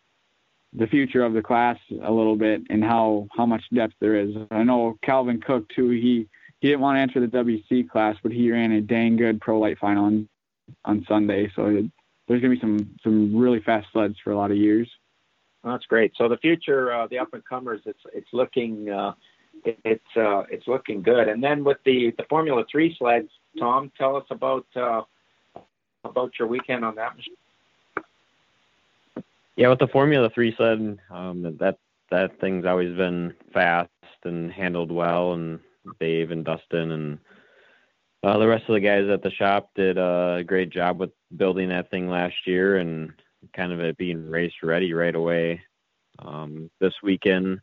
[0.72, 4.34] the future of the class a little bit and how how much depth there is.
[4.50, 5.90] I know Calvin Cook too.
[5.90, 6.28] He
[6.60, 9.58] he didn't want to enter the WC class, but he ran a dang good pro
[9.58, 10.04] light final.
[10.04, 10.28] on,
[10.84, 11.50] on Sunday.
[11.56, 11.84] So it,
[12.28, 14.88] there's going to be some some really fast sleds for a lot of years.
[15.64, 16.12] That's great.
[16.16, 19.12] So the future, uh, the up and comers, it's it's looking uh,
[19.64, 21.28] it, it's uh, it's looking good.
[21.28, 25.02] And then with the the Formula Three sleds, Tom, tell us about uh,
[26.04, 27.34] about your weekend on that machine.
[29.56, 31.78] Yeah, with the Formula Three sled, um, that
[32.10, 33.90] that thing's always been fast
[34.24, 35.60] and handled well, and
[35.98, 37.18] Dave and Dustin and
[38.22, 41.68] uh, the rest of the guys at the shop did a great job with building
[41.70, 43.12] that thing last year and
[43.54, 45.60] kind of it being race ready right away.
[46.18, 47.60] Um, this weekend,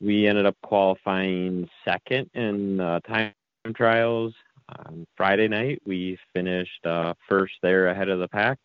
[0.00, 3.32] we ended up qualifying second in uh, time
[3.74, 4.34] trials.
[4.68, 8.58] Um, Friday night, we finished uh, first there ahead of the pack.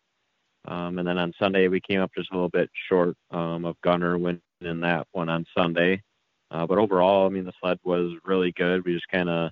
[0.66, 3.80] Um, and then on Sunday, we came up just a little bit short um, of
[3.82, 6.02] Gunnar winning that one on Sunday.
[6.50, 8.84] Uh, but overall, I mean, the sled was really good.
[8.84, 9.50] We just kind of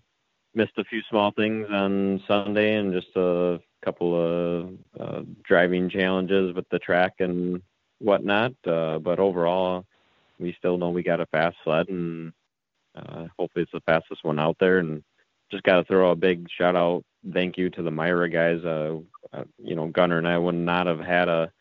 [0.55, 6.53] missed a few small things on Sunday and just a couple of uh, driving challenges
[6.55, 7.62] with the track and
[8.01, 8.53] whatnot.
[8.66, 9.85] Uh, but overall,
[10.40, 12.33] we still know we got a fast sled, and
[12.96, 14.79] uh, hopefully it's the fastest one out there.
[14.79, 15.05] And
[15.53, 18.64] just got to throw a big shout out, thank you to the Myra guys.
[18.64, 18.99] Uh,
[19.33, 21.53] uh, you know, Gunnar and I would not have had a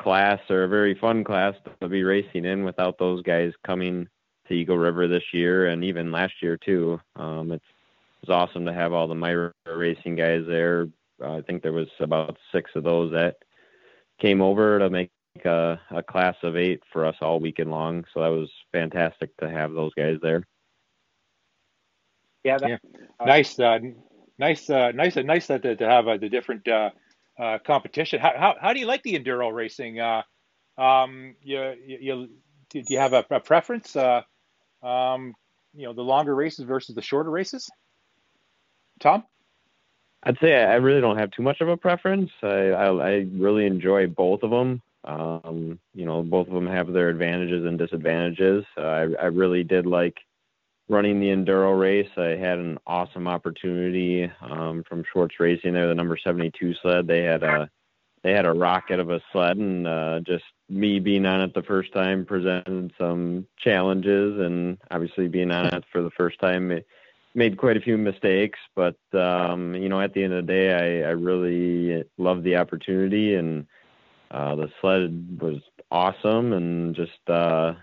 [0.00, 4.08] class or a very fun class to be racing in without those guys coming
[4.46, 6.98] to Eagle River this year and even last year too.
[7.16, 7.64] Um, it's
[8.22, 10.88] it's awesome to have all the Myra racing guys there.
[11.22, 13.36] Uh, I think there was about six of those that
[14.20, 15.10] came over to make
[15.44, 18.04] a, a class of eight for us all weekend long.
[18.12, 20.44] So that was fantastic to have those guys there.
[22.44, 22.76] Yeah, that, yeah.
[23.20, 23.78] Uh, nice, uh,
[24.38, 26.90] nice, uh, nice, uh, nice that to, to have uh, the different uh,
[27.38, 28.20] uh, competition.
[28.20, 30.00] How, how how do you like the enduro racing?
[30.00, 30.22] Uh,
[30.76, 32.28] um, you, you, you
[32.70, 33.96] do you have a, a preference?
[33.96, 34.22] Uh,
[34.82, 35.34] um,
[35.74, 37.68] you know, the longer races versus the shorter races.
[39.00, 39.24] Tom?
[40.22, 42.30] I'd say I really don't have too much of a preference.
[42.42, 44.82] I I, I really enjoy both of them.
[45.04, 48.64] Um, you know, both of them have their advantages and disadvantages.
[48.76, 50.18] Uh, I I really did like
[50.88, 52.10] running the enduro race.
[52.16, 55.74] I had an awesome opportunity um, from Schwartz Racing.
[55.74, 57.06] There, the number 72 sled.
[57.06, 57.70] They had a
[58.24, 61.62] they had a rocket of a sled, and uh, just me being on it the
[61.62, 66.72] first time presented some challenges, and obviously being on it for the first time.
[66.72, 66.86] It,
[67.34, 70.72] made quite a few mistakes, but um, you know, at the end of the day,
[70.72, 73.66] I, I really loved the opportunity, and
[74.30, 75.58] uh, the sled was
[75.90, 77.74] awesome, and just uh,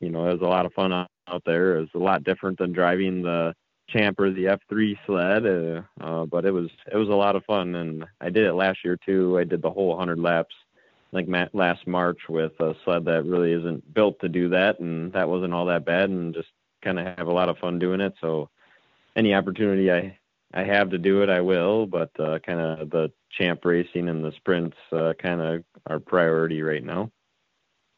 [0.00, 1.08] you know, it was a lot of fun out
[1.44, 1.76] there.
[1.76, 3.54] It was a lot different than driving the
[3.88, 7.44] Champ or the F3 sled, uh, uh, but it was it was a lot of
[7.44, 9.38] fun, and I did it last year too.
[9.38, 10.54] I did the whole 100 laps,
[11.12, 15.28] like last March, with a sled that really isn't built to do that, and that
[15.28, 16.48] wasn't all that bad, and just
[16.82, 18.12] kind of have a lot of fun doing it.
[18.20, 18.50] So
[19.16, 20.18] any opportunity I
[20.54, 21.86] I have to do it, I will.
[21.86, 26.62] But uh, kind of the champ racing and the sprints uh, kind of are priority
[26.62, 27.10] right now.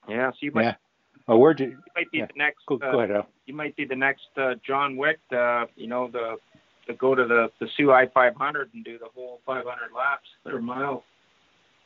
[0.09, 0.62] Yeah, so you might.
[0.62, 0.75] Yeah.
[1.29, 2.27] Well, where do you might be yeah.
[2.27, 2.66] the next.
[2.66, 3.29] Go, uh, go ahead, Al.
[3.46, 5.20] You might be the next uh, John Wick.
[5.31, 6.37] Uh, you know the
[6.87, 10.61] to go to the the Soo I 500 and do the whole 500 laps or
[10.61, 11.03] miles.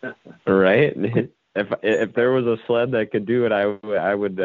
[0.47, 0.97] right.
[1.57, 4.41] If if there was a sled that could do it, I would I would.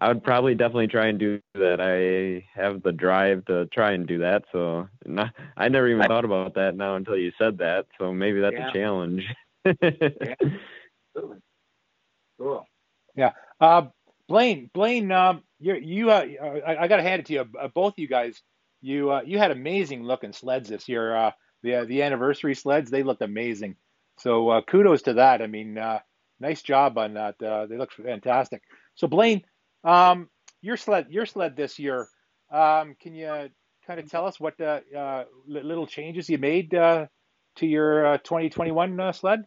[0.00, 1.80] Uh I would probably definitely try and do that.
[1.80, 4.44] I have the drive to try and do that.
[4.52, 7.86] So not, I never even thought about that now until you said that.
[7.98, 8.68] So maybe that's yeah.
[8.68, 9.24] a challenge.
[9.64, 10.34] yeah.
[12.38, 12.66] Cool.
[13.16, 13.32] Yeah.
[13.60, 13.86] Uh,
[14.28, 16.24] Blaine, Blaine, um, you, you, uh,
[16.66, 17.46] I, I got to hand it to you.
[17.60, 18.40] Uh, both you guys,
[18.80, 21.16] you, uh, you had amazing looking sleds this year.
[21.16, 21.30] Uh,
[21.62, 23.74] the, the anniversary sleds, they looked amazing.
[24.18, 25.42] So uh, kudos to that.
[25.42, 25.98] I mean, uh,
[26.38, 27.42] nice job on that.
[27.42, 28.62] Uh, they look fantastic.
[28.94, 29.42] So Blaine,
[29.88, 30.28] um,
[30.60, 32.08] your sled, your sled this year.
[32.50, 33.50] Um, can you
[33.86, 37.06] kind of tell us what uh, uh, little changes you made uh,
[37.56, 39.44] to your uh, 2021 uh, sled?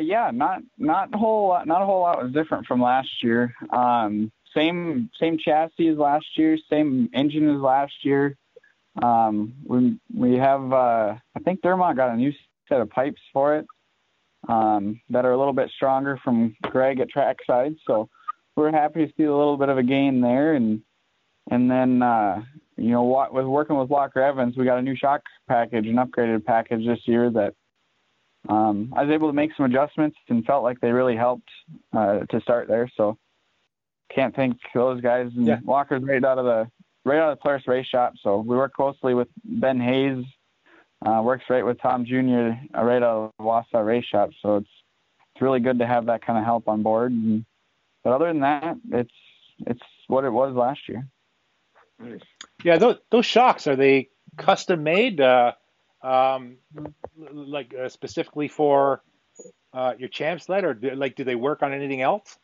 [0.00, 3.54] Yeah, not not a whole lot, not a whole lot was different from last year.
[3.70, 8.36] Um, same same chassis as last year, same engine as last year.
[9.00, 12.32] Um, we we have I think Dermont got a new
[12.68, 13.66] set of pipes for it
[14.48, 17.76] um, that are a little bit stronger from Greg at Trackside.
[17.86, 18.08] So
[18.56, 20.54] we're happy to see a little bit of a gain there.
[20.54, 20.82] And
[21.50, 22.42] and then uh,
[22.76, 25.96] you know what, with working with Walker Evans, we got a new shock package, an
[25.96, 27.54] upgraded package this year that
[28.48, 31.48] um, I was able to make some adjustments and felt like they really helped
[31.92, 32.90] uh, to start there.
[32.96, 33.18] So
[34.14, 35.30] can't thank those guys.
[35.36, 35.58] And yeah.
[35.64, 36.70] Walker's right out of the
[37.04, 38.14] right out of the Polaris Race Shop.
[38.22, 40.24] So we work closely with Ben Hayes.
[41.04, 42.52] Uh, works right with Tom Jr.
[42.76, 44.30] Uh, right out of the Wausau Race Shop.
[44.42, 44.68] So it's
[45.34, 47.12] it's really good to have that kind of help on board.
[47.12, 47.44] And
[48.02, 49.14] but other than that, it's
[49.66, 51.06] it's what it was last year.
[52.64, 55.20] Yeah, those those shocks are they custom made?
[55.20, 55.52] Uh,
[56.02, 56.56] um,
[57.16, 59.02] like uh, specifically for
[59.72, 62.38] uh, your champ sled, or do, like do they work on anything else?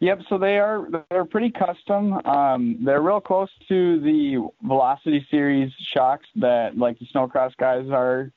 [0.00, 0.20] Yep.
[0.28, 2.12] So they are they're pretty custom.
[2.26, 8.30] Um, they're real close to the Velocity Series shocks that like the snowcross guys are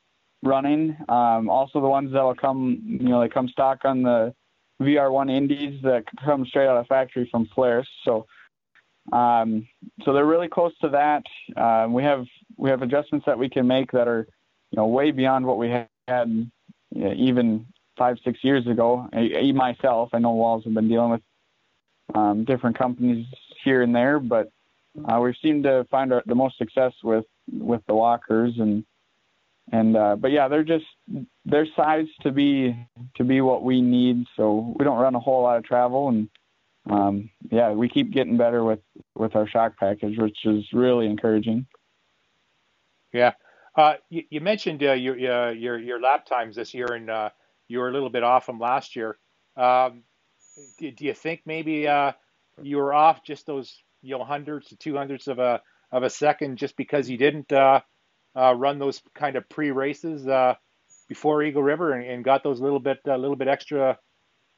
[0.44, 0.96] running.
[1.10, 4.34] Um, also the ones that will come, you know, they come stock on the
[4.82, 7.88] VR1 Indies that come straight out of factory from Polaris.
[8.04, 8.28] So,
[9.12, 9.68] um,
[10.04, 11.24] so they're really close to that.
[11.56, 12.26] Uh, we have
[12.58, 14.28] we have adjustments that we can make that are,
[14.72, 17.66] you know, way beyond what we had you know, even
[17.98, 19.08] five six years ago.
[19.14, 21.22] I, myself, I know Wahls have been dealing with
[22.14, 23.26] um, different companies
[23.64, 24.50] here and there, but
[25.06, 28.84] uh, we've seemed to find our, the most success with with the walkers and
[29.72, 30.86] and uh, but yeah, they're just
[31.46, 32.76] they're sized to be
[33.16, 34.26] to be what we need.
[34.36, 36.30] So we don't run a whole lot of travel, and
[36.90, 38.80] um, yeah, we keep getting better with
[39.16, 41.68] with our shock package, which is really encouraging.
[43.14, 43.34] Yeah,
[43.76, 47.30] uh, you, you, mentioned uh, your uh, your your lap times this year, and uh,
[47.68, 49.18] you were a little bit off from last year.
[49.58, 50.04] Um,
[50.78, 52.14] do, do, you think maybe uh,
[52.62, 56.10] you were off just those you know hundreds to two hundredths of a of a
[56.10, 57.52] second just because you didn't
[58.38, 60.56] uh, run those kind of pre races uh,
[61.10, 63.98] before Eagle River and, and, got those little bit a little bit extra,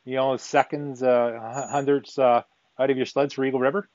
[0.04, 2.42] you know, seconds, uh, hundredths uh,
[2.78, 3.88] out of your sleds for Eagle River?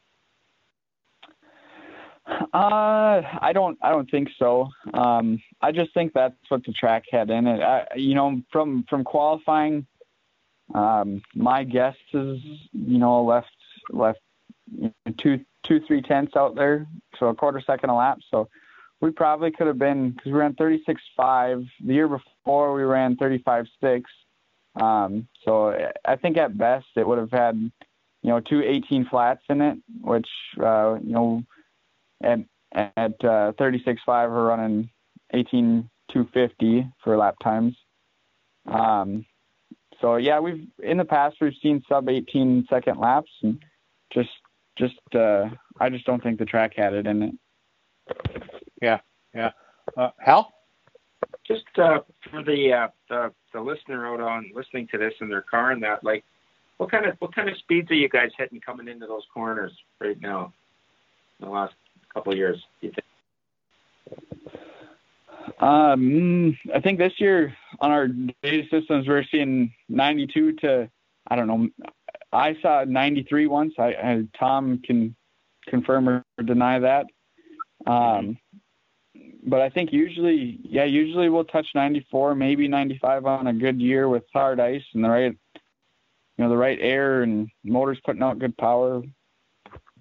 [2.27, 3.77] Uh, I don't.
[3.83, 4.70] I don't think so.
[4.94, 7.61] Um, I just think that's what the track had in it.
[7.61, 9.87] I, you know, from from qualifying,
[10.75, 12.40] um, my guess is
[12.73, 13.55] you know left
[13.90, 14.20] left
[15.18, 16.87] two two three tenths out there,
[17.18, 18.20] so a quarter second a lap.
[18.31, 18.49] So
[19.05, 24.03] we probably could have been because we ran 36.5 the year before we ran 35.6
[24.81, 27.55] um, so i think at best it would have had
[28.23, 31.45] you know two 18 flats in it which uh, you know
[32.23, 32.38] at
[32.73, 34.88] at uh, 36.5 we're running
[35.35, 37.77] 18.250 for lap times.
[38.67, 39.27] Um,
[40.01, 43.62] so yeah we've in the past we've seen sub 18 second laps and
[44.12, 44.31] just
[44.79, 47.35] just uh, i just don't think the track had it in it
[48.83, 49.01] yeah,
[49.35, 49.51] yeah.
[49.97, 50.53] Uh, Hal?
[51.47, 51.99] Just uh,
[52.31, 55.83] for the, uh, the the listener out on listening to this in their car and
[55.83, 56.25] that, like,
[56.79, 59.73] what kind of what kind of speeds are you guys hitting coming into those corners
[60.01, 60.53] right now?
[61.41, 61.75] In the last
[62.13, 63.05] couple of years, do you think?
[65.61, 70.91] Um, I think this year on our data systems we're seeing 92 to
[71.29, 71.69] I don't know.
[72.33, 73.75] I saw 93 once.
[73.79, 75.15] I, I Tom can
[75.69, 77.07] confirm or deny that.
[77.87, 78.37] Um,
[79.45, 84.09] but I think usually, yeah, usually we'll touch 94, maybe 95 on a good year
[84.09, 88.39] with hard ice and the right, you know, the right air and motors putting out
[88.39, 89.03] good power.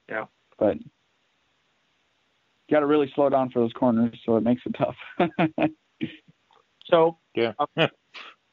[0.09, 0.25] Yeah.
[0.57, 0.85] But you
[2.71, 4.95] got to really slow down for those corners, so it makes it tough.
[6.85, 7.51] so yeah.
[7.77, 7.87] uh,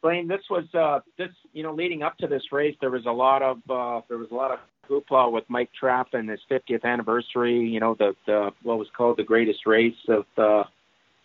[0.02, 3.12] Blaine, this was uh, this you know leading up to this race, there was a
[3.12, 6.84] lot of uh, there was a lot of hoopla with Mike Trapp and his 50th
[6.84, 7.58] anniversary.
[7.60, 10.64] You know the the what was called the greatest race of the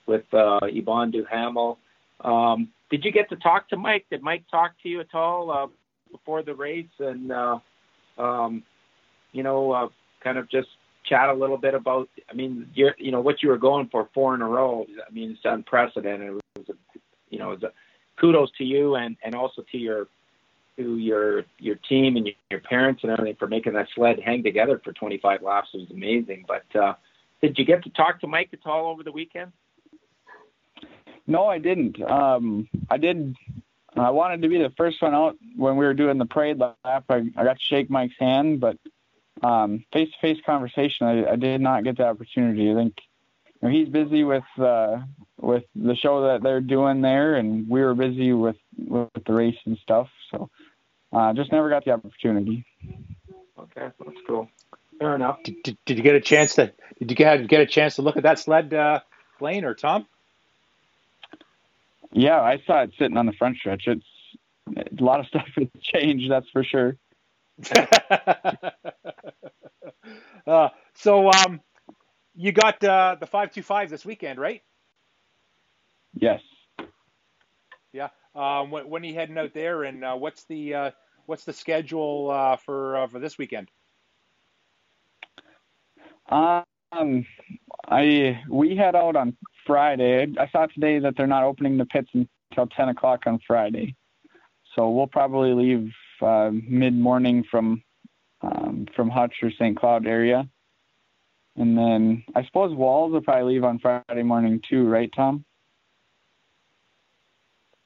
[0.07, 1.77] with uh, Yvon Duhamel.
[2.21, 4.05] Um, did you get to talk to Mike?
[4.09, 5.67] Did Mike talk to you at all uh,
[6.11, 6.85] before the race?
[6.99, 7.59] And uh,
[8.17, 8.63] um,
[9.31, 9.87] you know, uh,
[10.23, 10.67] kind of just
[11.07, 12.09] chat a little bit about.
[12.29, 14.85] I mean, you're, you know, what you were going for four in a row.
[15.07, 16.29] I mean, it's unprecedented.
[16.29, 16.73] It was, a,
[17.29, 17.71] you know, it was a,
[18.19, 20.07] kudos to you and and also to your
[20.77, 24.79] to your your team and your parents and everything for making that sled hang together
[24.83, 25.69] for 25 laps.
[25.73, 26.45] It was amazing.
[26.47, 26.93] But uh,
[27.41, 29.51] did you get to talk to Mike at all over the weekend?
[31.27, 32.01] No, I didn't.
[32.01, 33.35] Um, I did.
[33.95, 37.05] I wanted to be the first one out when we were doing the parade lap.
[37.09, 38.77] I, I got to shake Mike's hand, but
[39.41, 42.71] face to face conversation, I, I, did not get the opportunity.
[42.71, 42.95] I think
[43.61, 44.97] you know, he's busy with uh,
[45.39, 49.57] with the show that they're doing there, and we were busy with with the race
[49.65, 50.09] and stuff.
[50.31, 50.49] So
[51.13, 52.65] uh, just never got the opportunity.
[53.57, 54.49] Okay, that's cool.
[54.99, 55.39] Fair enough.
[55.43, 58.01] Did, did, did you get a chance to did you get get a chance to
[58.01, 58.99] look at that sled, uh,
[59.39, 60.07] Blaine or Tom?
[62.15, 63.87] Yeah, I saw it sitting on the front stretch.
[63.87, 64.05] It's
[64.75, 66.95] a lot of stuff has changed, that's for sure.
[70.47, 71.59] uh, so, um,
[72.33, 74.63] you got uh, the five two five this weekend, right?
[76.13, 76.39] Yes.
[77.91, 78.07] Yeah.
[78.33, 80.91] Um, when, when, are you heading out there, and uh, what's the uh,
[81.25, 83.69] what's the schedule uh, for uh, for this weekend?
[86.29, 87.25] Um,
[87.87, 89.35] I we head out on
[89.65, 90.27] Friday.
[90.39, 93.95] I saw today that they're not opening the pits until 10 o'clock on Friday.
[94.75, 95.91] So we'll probably leave
[96.21, 97.83] uh, mid morning from
[98.41, 99.77] um, from Hutch or St.
[99.77, 100.47] Cloud area.
[101.55, 105.45] And then I suppose Wahls will probably leave on Friday morning too, right, Tom?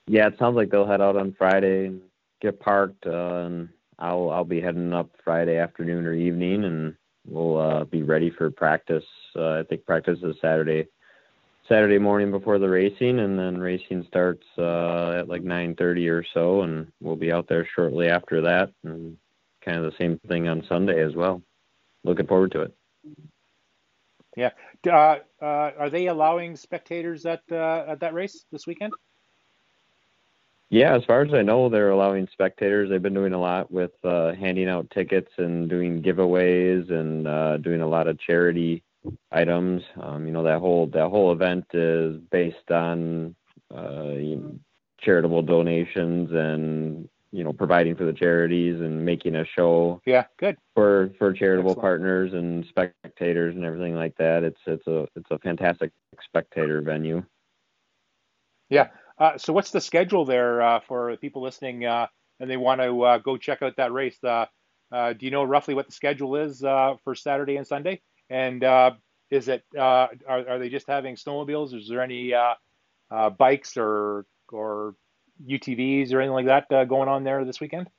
[0.10, 2.02] yeah, it sounds like they'll head out on Friday and
[2.42, 3.70] get parked, uh, and
[4.00, 6.96] I'll I'll be heading up Friday afternoon or evening, and
[7.28, 9.04] we'll uh, be ready for practice.
[9.36, 10.88] Uh, I think practice is Saturday
[11.70, 16.64] Saturday morning before the racing, and then racing starts uh, at like 9:30 or so,
[16.64, 19.16] and we'll be out there shortly after that, and
[19.62, 21.42] kind of the same thing on Sunday as well.
[22.04, 22.74] Looking forward to it.
[24.36, 24.52] Yeah,
[24.88, 28.94] uh, uh, are they allowing spectators at uh, at that race this weekend?
[30.72, 32.90] Yeah, as far as I know, they're allowing spectators.
[32.90, 37.58] They've been doing a lot with uh, handing out tickets and doing giveaways and uh,
[37.58, 38.84] doing a lot of charity
[39.32, 39.82] items.
[40.01, 43.36] Um, you know that whole that whole event is based on
[43.76, 44.60] uh, you know,
[44.99, 50.01] charitable donations and you know providing for the charities and making a show.
[50.05, 51.84] Yeah, good for for charitable Excellent.
[51.84, 54.43] partners and spectators and everything like that.
[54.43, 55.91] It's it's a it's a fantastic
[56.24, 57.24] spectator venue.
[58.70, 58.88] Yeah.
[59.18, 62.07] Uh, so what's the schedule there uh, for people listening uh,
[62.39, 64.18] and they want to uh, go check out that race?
[64.24, 64.45] Uh,
[64.91, 68.01] uh, do you know roughly what the schedule is for Saturday and Sunday?
[68.30, 68.92] And uh,
[69.30, 71.74] is it uh, are, are they just having snowmobiles?
[71.74, 72.56] Is there any uh,
[73.12, 74.96] uh bikes or or
[75.48, 77.90] UTVs or anything like that going on there this weekend?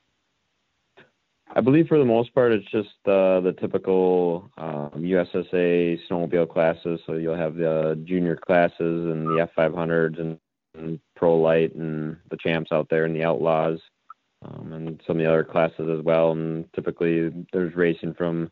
[1.53, 7.01] I believe for the most part it's just uh, the typical um, USSA snowmobile classes.
[7.05, 10.39] So you'll have the junior classes and the F500s and,
[10.77, 13.81] and Pro Light and the champs out there and the Outlaws
[14.43, 16.31] um, and some of the other classes as well.
[16.31, 18.49] And typically there's racing from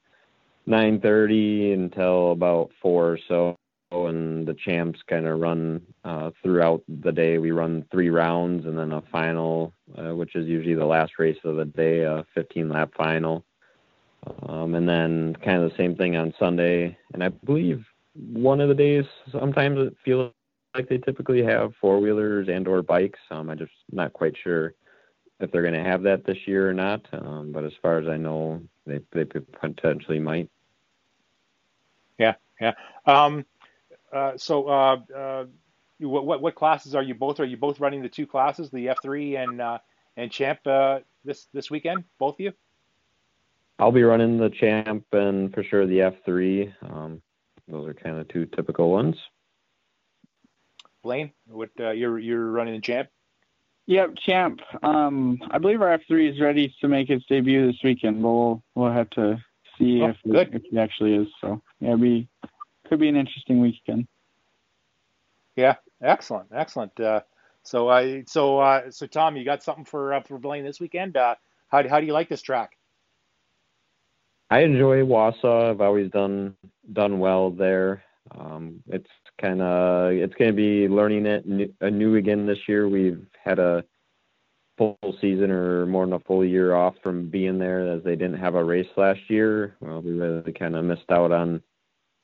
[0.70, 3.56] 9:30 until about four or so,
[3.92, 7.38] and the champs kind of run uh, throughout the day.
[7.38, 11.38] We run three rounds and then a final, uh, which is usually the last race
[11.44, 13.44] of the day, a 15 lap final.
[14.44, 16.98] Um, and then kind of the same thing on Sunday.
[17.14, 20.32] And I believe one of the days, sometimes it feels
[20.76, 23.20] like they typically have four wheelers and or bikes.
[23.32, 24.74] Um, I'm just not quite sure
[25.40, 27.02] if they're going to have that this year or not.
[27.14, 30.50] Um, but as far as I know, they they potentially might.
[32.60, 32.74] Yeah,
[33.08, 33.24] yeah.
[33.24, 33.46] Um,
[34.12, 35.46] uh, so, uh, uh,
[36.00, 37.40] what, what, what classes are you both?
[37.40, 39.80] Are you both running the two classes, the F three and uh,
[40.18, 42.06] and Champ uh, this this weekend?
[42.18, 42.54] Both of you?
[43.78, 46.74] I'll be running the Champ and for sure the F three.
[46.82, 47.22] Um,
[47.68, 49.16] those are kind of two typical ones.
[51.04, 53.10] Blaine, what uh, you're you're running the Champ?
[53.86, 54.62] Yep, Champ.
[54.84, 58.30] Um, I believe our F three is ready to make its debut this weekend, but
[58.30, 59.44] we'll we'll have to
[59.80, 61.28] see oh, if, it, if, it, actually is.
[61.42, 62.28] So yeah, be
[62.88, 64.08] could be an interesting weekend.
[65.56, 67.00] Yeah, excellent, excellent.
[67.00, 67.22] Uh,
[67.64, 71.18] so I so uh, so Tom, you got something for uh, for Blaine this weekend?
[71.18, 71.36] Uh,
[71.70, 72.78] how how do you like this track?
[74.50, 75.70] I enjoy Wausau.
[75.70, 76.56] I've always done
[76.92, 78.04] done well there.
[78.38, 79.10] Um, it's
[79.40, 82.88] kind of it's going to be learning it new, anew again this year.
[82.88, 83.84] We've had a
[84.80, 88.40] full season or more than a full year off from being there as they didn't
[88.40, 89.76] have a race last year.
[89.82, 91.62] Well, we really kind of missed out on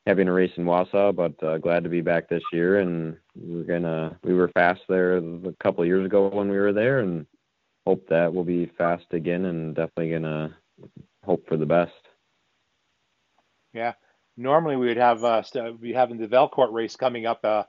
[0.07, 2.79] having a race in Wausau, but uh, glad to be back this year.
[2.79, 6.73] And we're gonna we were fast there a couple of years ago when we were
[6.73, 7.25] there, and
[7.85, 9.45] hope that we'll be fast again.
[9.45, 10.55] And definitely gonna
[11.25, 11.91] hope for the best.
[13.73, 13.93] Yeah,
[14.37, 15.43] normally we would have uh,
[15.79, 17.63] be having the Valcourt race coming up uh,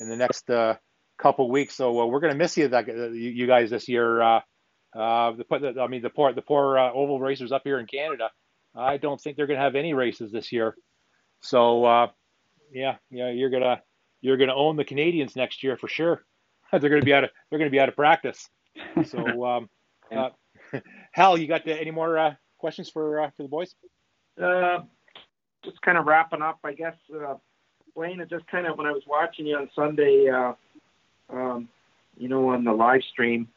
[0.00, 0.74] in the next uh,
[1.18, 1.74] couple weeks.
[1.74, 4.20] So uh, we're going to miss you, that, uh, you guys this year.
[4.20, 4.40] Uh,
[4.94, 8.30] uh, the, I mean, the poor the poor uh, oval racers up here in Canada.
[8.74, 10.74] I don't think they're going to have any races this year.
[11.40, 12.08] So uh,
[12.72, 13.82] yeah, yeah, you're gonna
[14.20, 16.24] you're gonna own the Canadians next year for sure.
[16.72, 18.48] they're going to be out of they're going to be out of practice.
[19.06, 19.68] So um,
[20.14, 20.30] uh,
[21.12, 23.74] Hal, you got any more uh, questions for uh, for the boys?
[24.40, 24.80] Uh,
[25.64, 26.96] just kind of wrapping up, I guess.
[27.14, 27.34] Uh,
[27.94, 30.54] Blaine, just kind of when I was watching you on Sunday, uh,
[31.32, 31.68] um,
[32.16, 33.48] you know, on the live stream,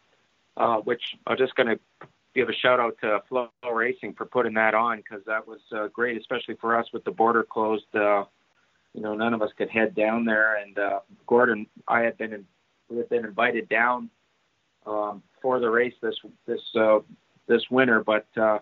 [0.58, 4.54] uh, which I'm just going to give a shout out to Flow Racing for putting
[4.56, 7.94] that on because that was uh, great, especially for us with the border closed.
[7.94, 8.26] Uh,
[8.94, 12.34] you know, none of us could head down there, and uh, Gordon, I had been
[12.34, 12.46] in,
[12.90, 14.10] we had been invited down
[14.86, 16.16] um, for the race this
[16.46, 17.00] this uh,
[17.48, 18.60] this winter, but uh,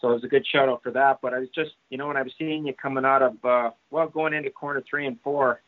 [0.00, 1.20] so it was a good shout out for that.
[1.22, 3.70] But I was just, you know, when I was seeing you coming out of uh,
[3.90, 5.60] well, going into corner three and four.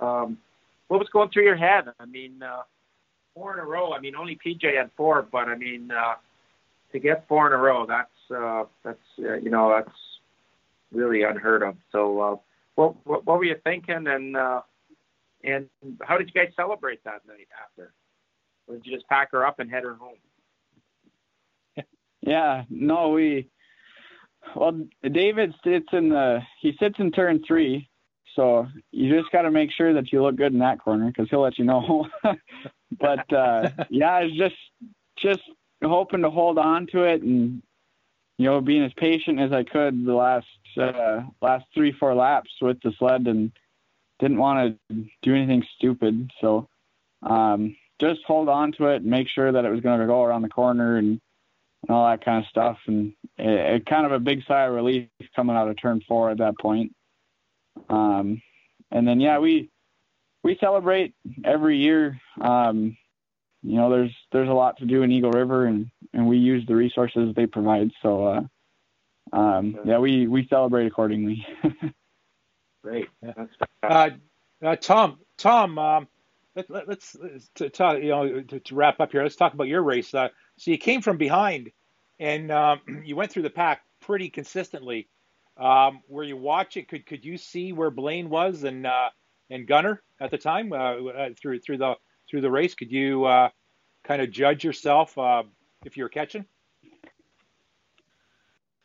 [0.00, 0.38] Um,
[0.92, 1.84] what was going through your head?
[1.98, 2.64] I mean, uh,
[3.34, 3.94] four in a row.
[3.94, 6.16] I mean, only PJ had four, but I mean, uh,
[6.92, 9.96] to get four in a row, that's uh, that's uh, you know that's
[10.92, 11.76] really unheard of.
[11.92, 12.36] So, uh,
[12.74, 14.60] what, what what were you thinking, and uh,
[15.42, 15.70] and
[16.02, 17.94] how did you guys celebrate that night after?
[18.68, 20.18] Or did you just pack her up and head her home?
[22.20, 23.48] Yeah, no, we.
[24.54, 27.88] Well, David sits in the he sits in turn three,
[28.34, 31.28] so you just got to make sure that you look good in that corner because
[31.30, 32.08] he'll let you know.
[32.98, 34.56] but uh, yeah, I was just
[35.18, 35.42] just
[35.82, 37.62] hoping to hold on to it and
[38.38, 42.50] you know being as patient as I could the last uh, last three four laps
[42.60, 43.52] with the sled and
[44.18, 46.30] didn't want to do anything stupid.
[46.40, 46.68] So
[47.22, 50.22] um, just hold on to it, and make sure that it was going to go
[50.22, 51.20] around the corner and,
[51.82, 52.78] and all that kind of stuff.
[52.86, 56.30] And it, it, kind of a big sigh of relief coming out of turn four
[56.30, 56.94] at that point.
[57.88, 58.42] Um,
[58.90, 59.70] and then yeah, we
[60.42, 61.14] we celebrate
[61.44, 62.20] every year.
[62.40, 62.96] Um,
[63.62, 66.66] you know, there's there's a lot to do in Eagle River, and and we use
[66.66, 67.90] the resources they provide.
[68.02, 71.46] So uh, um, yeah, we we celebrate accordingly.
[72.82, 73.08] Great.
[73.82, 74.10] Uh,
[74.62, 76.08] uh, Tom, Tom, um,
[76.56, 79.22] let, us let's, to, to, you know to, to, wrap up here.
[79.22, 80.12] Let's talk about your race.
[80.12, 81.70] Uh, so you came from behind,
[82.18, 85.08] and um, you went through the pack pretty consistently.
[85.56, 86.86] Um, were you watching?
[86.86, 89.10] Could could you see where Blaine was and uh,
[89.50, 91.94] and Gunnar at the time uh, uh, through through the
[92.30, 92.74] through the race?
[92.74, 93.50] Could you uh,
[94.04, 95.14] kind of judge yourself
[95.84, 96.46] if you were catching?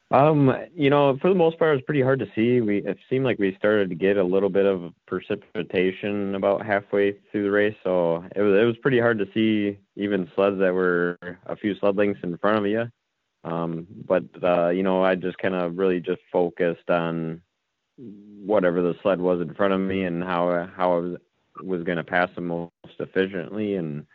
[0.09, 2.61] Um, you know, for the most part, it was pretty hard to see.
[2.61, 7.17] We it seemed like we started to get a little bit of precipitation about halfway
[7.31, 10.73] through the race, so it was it was pretty hard to see even sleds that
[10.73, 12.89] were a few sled lengths in front of you.
[13.43, 17.41] Um, but uh, you know, I just kind of really just focused on
[17.97, 21.17] whatever the sled was in front of me and how how I was
[21.63, 24.05] was going to pass them most efficiently, and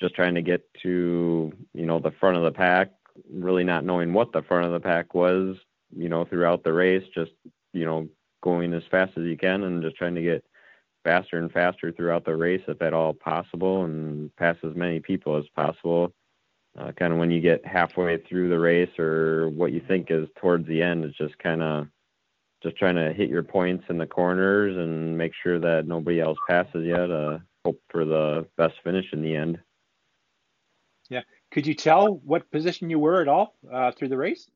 [0.00, 2.92] just trying to get to you know the front of the pack
[3.32, 5.56] really not knowing what the front of the pack was,
[5.96, 7.32] you know, throughout the race, just,
[7.72, 8.08] you know,
[8.42, 10.44] going as fast as you can and just trying to get
[11.04, 15.36] faster and faster throughout the race if at all possible and pass as many people
[15.36, 16.12] as possible.
[16.76, 20.28] Uh, kind of when you get halfway through the race or what you think is
[20.36, 21.86] towards the end, is just kind of
[22.62, 26.38] just trying to hit your points in the corners and make sure that nobody else
[26.48, 29.58] passes you to hope for the best finish in the end.
[31.08, 31.22] Yeah.
[31.50, 34.48] Could you tell what position you were at all uh, through the race?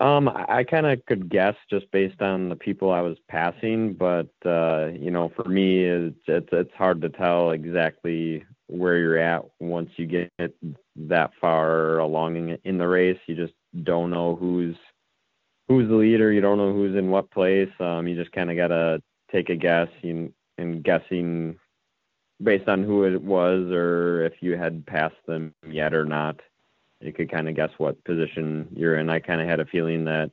[0.00, 4.30] Um, I kind of could guess just based on the people I was passing, but
[4.46, 9.44] uh, you know, for me, it's, it's it's hard to tell exactly where you're at
[9.60, 10.30] once you get
[10.96, 13.18] that far along in, in the race.
[13.26, 14.76] You just don't know who's
[15.68, 16.32] who's the leader.
[16.32, 17.70] You don't know who's in what place.
[17.80, 19.88] Um, you just kind of gotta take a guess.
[20.02, 20.32] and
[20.82, 21.56] guessing
[22.42, 26.40] based on who it was or if you had passed them yet or not.
[27.00, 29.08] You could kind of guess what position you're in.
[29.08, 30.30] I kind of had a feeling that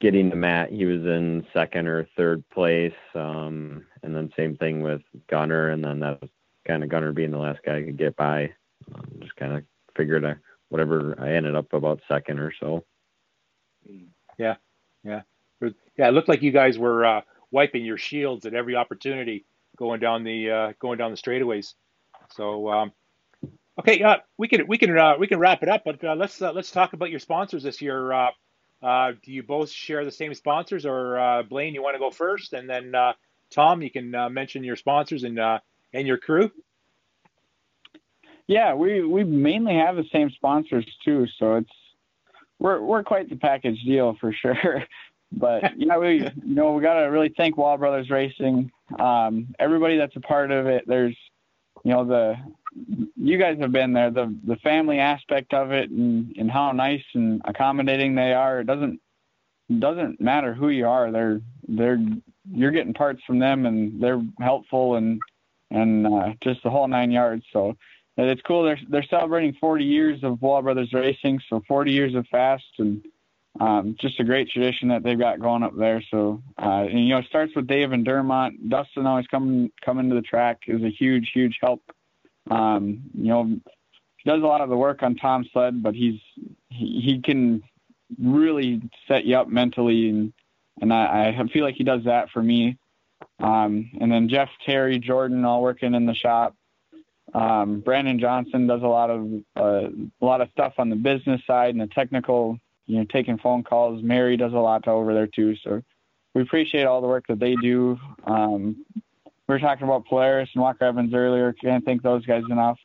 [0.00, 2.92] getting to Matt, he was in second or third place.
[3.14, 5.70] Um, and then same thing with Gunnar.
[5.70, 6.30] And then that was
[6.66, 8.52] kind of Gunnar being the last guy I could get by.
[8.94, 9.64] Um, just kind of
[9.96, 10.34] figured I,
[10.68, 12.84] whatever I ended up about second or so.
[14.38, 14.56] Yeah.
[15.04, 15.22] Yeah.
[15.96, 16.08] Yeah.
[16.08, 19.44] It looked like you guys were uh, wiping your shields at every opportunity
[19.76, 21.74] going down the uh, going down the straightaways.
[22.30, 22.92] So um,
[23.78, 26.40] okay, uh, we can we can uh, we can wrap it up, but uh, let's
[26.40, 28.12] uh, let's talk about your sponsors this year.
[28.12, 32.52] Uh, do you both share the same sponsors, or Blaine, you want to go first,
[32.52, 32.92] and then
[33.50, 35.38] Tom, you can mention your sponsors and
[35.92, 36.50] and your crew.
[38.46, 41.70] Yeah, we we mainly have the same sponsors too, so it's
[42.58, 44.84] we're we're quite the package deal for sure.
[45.34, 48.70] But yeah, we you know we got to really thank Wahl Brothers Racing.
[48.98, 50.84] Um, everybody that's a part of it.
[50.86, 51.16] There's
[51.84, 52.36] you know the
[53.16, 54.10] you guys have been there.
[54.10, 58.60] The the family aspect of it and and how nice and accommodating they are.
[58.60, 59.00] It doesn't
[59.78, 61.10] doesn't matter who you are.
[61.10, 61.98] They're they're
[62.50, 65.20] you're getting parts from them and they're helpful and
[65.72, 67.44] and uh, just the whole nine yards.
[67.52, 67.76] So
[68.16, 68.64] it's cool.
[68.64, 71.40] They're they're celebrating 40 years of Wahl Brothers Racing.
[71.48, 73.02] So 40 years of fast and
[73.60, 76.02] um, just a great tradition that they've got going up there.
[76.10, 78.68] So, uh, and, you know, it starts with Dave and Dermont.
[78.68, 81.82] Dustin always coming coming to the track is a huge, huge help.
[82.50, 83.60] Um, you know,
[84.24, 86.20] does a lot of the work on Tom's sled, but he's
[86.70, 87.62] he, he can
[88.18, 90.32] really set you up mentally, and
[90.80, 92.78] and I, I feel like he does that for me.
[93.38, 96.54] Um, and then Jeff, Terry, Jordan, all working in the shop.
[97.34, 99.26] Um, Brandon Johnson does a lot of
[99.56, 99.88] uh,
[100.20, 103.62] a lot of stuff on the business side and the technical you know, taking phone
[103.62, 104.02] calls.
[104.02, 105.56] Mary does a lot over there too.
[105.64, 105.82] So
[106.34, 107.98] we appreciate all the work that they do.
[108.24, 108.84] Um,
[109.48, 111.52] we were talking about Polaris and Walker Evans earlier.
[111.52, 112.78] Can't thank those guys enough.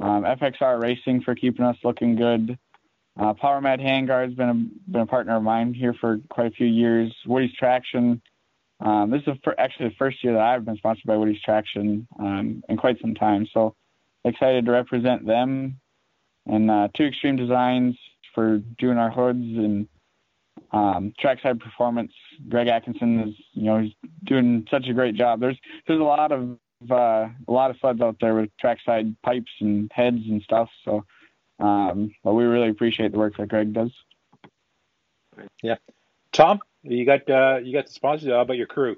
[0.00, 2.58] Um, FXR Racing for keeping us looking good.
[3.18, 6.66] Uh, Powermadd Handguard's been a, been a partner of mine here for quite a few
[6.66, 7.14] years.
[7.26, 8.20] Woody's Traction.
[8.80, 12.62] Um, this is actually the first year that I've been sponsored by Woody's Traction um,
[12.68, 13.46] in quite some time.
[13.52, 13.74] So
[14.24, 15.80] excited to represent them.
[16.46, 17.96] And uh, Two Extreme Designs,
[18.34, 19.88] for doing our hoods and
[20.72, 22.12] um, trackside performance.
[22.48, 23.92] Greg Atkinson is, you know, he's
[24.24, 25.40] doing such a great job.
[25.40, 26.58] There's there's a lot of
[26.90, 30.68] uh, a lot of sleds out there with trackside pipes and heads and stuff.
[30.84, 31.04] So,
[31.60, 33.92] um, but we really appreciate the work that Greg does.
[35.62, 35.76] Yeah,
[36.32, 38.28] Tom, you got uh, you got the sponsors.
[38.28, 38.96] How about your crew?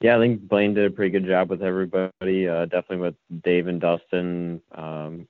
[0.00, 2.48] Yeah, I think Blaine did a pretty good job with everybody.
[2.48, 5.26] Uh, definitely with Dave and Dustin um,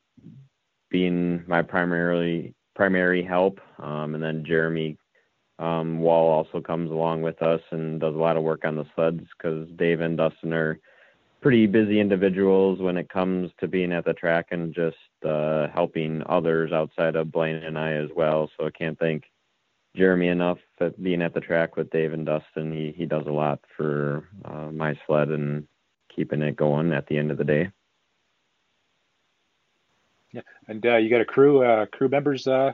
[0.91, 4.99] being my primarily primary help, um, and then Jeremy
[5.59, 8.85] um, Wahl also comes along with us and does a lot of work on the
[8.95, 10.79] sleds because Dave and Dustin are
[11.41, 16.23] pretty busy individuals when it comes to being at the track and just uh, helping
[16.29, 18.51] others outside of Blaine and I as well.
[18.59, 19.25] So I can't thank
[19.97, 22.73] Jeremy enough at being at the track with Dave and Dustin.
[22.73, 25.67] He he does a lot for uh, my sled and
[26.15, 27.71] keeping it going at the end of the day.
[30.33, 32.73] Yeah, and uh, you got a crew uh, crew members, uh,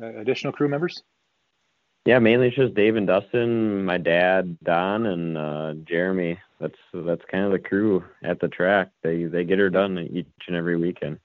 [0.00, 1.02] additional crew members.
[2.04, 6.38] Yeah, mainly it's just Dave and Dustin, my dad, Don, and uh, Jeremy.
[6.60, 8.90] That's that's kind of the crew at the track.
[9.02, 11.20] They they get her done each and every weekend.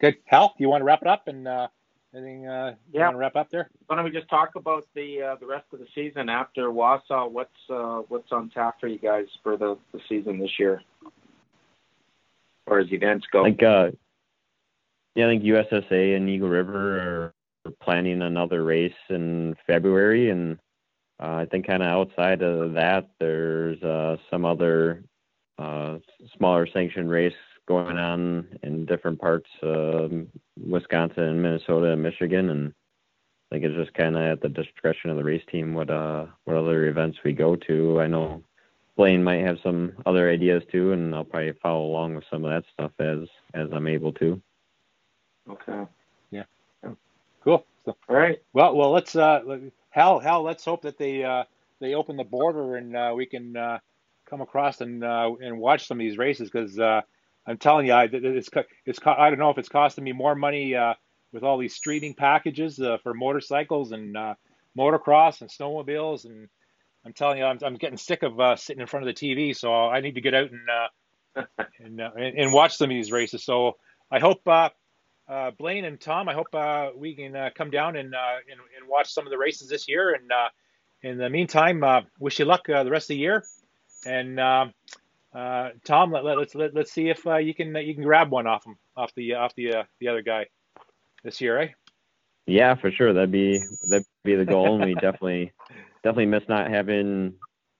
[0.00, 0.54] Good, Hal.
[0.58, 1.68] You want to wrap it up and uh,
[2.14, 2.46] anything?
[2.46, 3.06] Uh, you yeah.
[3.06, 3.68] want to wrap up there?
[3.86, 7.30] Why don't we just talk about the uh, the rest of the season after Wausau?
[7.30, 10.82] What's uh, what's on tap for you guys for the, the season this year,
[12.66, 13.42] or as events go?
[13.42, 13.90] Like, uh,
[15.14, 17.34] yeah, I think USSA and Eagle River are
[17.64, 20.58] we're planning another race in February, and
[21.22, 25.04] uh, I think kind of outside of that, there's uh, some other
[25.58, 25.98] uh,
[26.36, 27.34] smaller sanctioned race
[27.66, 30.12] going on in different parts of
[30.58, 32.72] Wisconsin, Minnesota, and Michigan, and
[33.50, 36.26] I think it's just kind of at the discretion of the race team what uh
[36.44, 38.00] what other events we go to.
[38.00, 38.42] I know
[38.96, 42.50] Blaine might have some other ideas too, and I'll probably follow along with some of
[42.50, 44.40] that stuff as as I'm able to.
[45.48, 45.86] Okay.
[46.30, 46.44] Yeah.
[47.42, 47.64] Cool.
[47.84, 48.42] So, All right.
[48.52, 49.40] Well, well, let's uh,
[49.90, 51.44] Hal, Hal, let's hope that they uh,
[51.80, 53.78] they open the border and uh, we can uh,
[54.26, 57.00] come across and uh, and watch some of these races because uh,
[57.46, 58.50] I'm telling you, I, it's
[58.86, 60.94] it's I don't know if it's costing me more money uh,
[61.32, 64.34] with all these streaming packages uh, for motorcycles and uh,
[64.78, 66.48] motocross and snowmobiles and
[67.04, 69.56] I'm telling you, I'm, I'm getting sick of uh, sitting in front of the TV,
[69.56, 71.42] so I need to get out and uh,
[71.78, 73.44] and, uh, and watch some of these races.
[73.44, 73.76] So
[74.10, 74.68] I hope uh,
[75.28, 78.60] uh, Blaine and Tom, I hope uh, we can uh, come down and, uh, and,
[78.78, 80.12] and watch some of the races this year.
[80.12, 80.48] And uh,
[81.02, 83.44] in the meantime, uh, wish you luck the rest of the year.
[84.04, 84.38] And
[85.32, 88.30] Uh, Tom, let, let, us let, let's see if uh, you can you can grab
[88.30, 90.46] one off him off the off the uh, the other guy
[91.22, 91.68] this year, eh?
[92.46, 93.12] Yeah, for sure.
[93.12, 95.52] That'd be that'd be the goal, and we definitely
[96.02, 97.34] definitely miss not having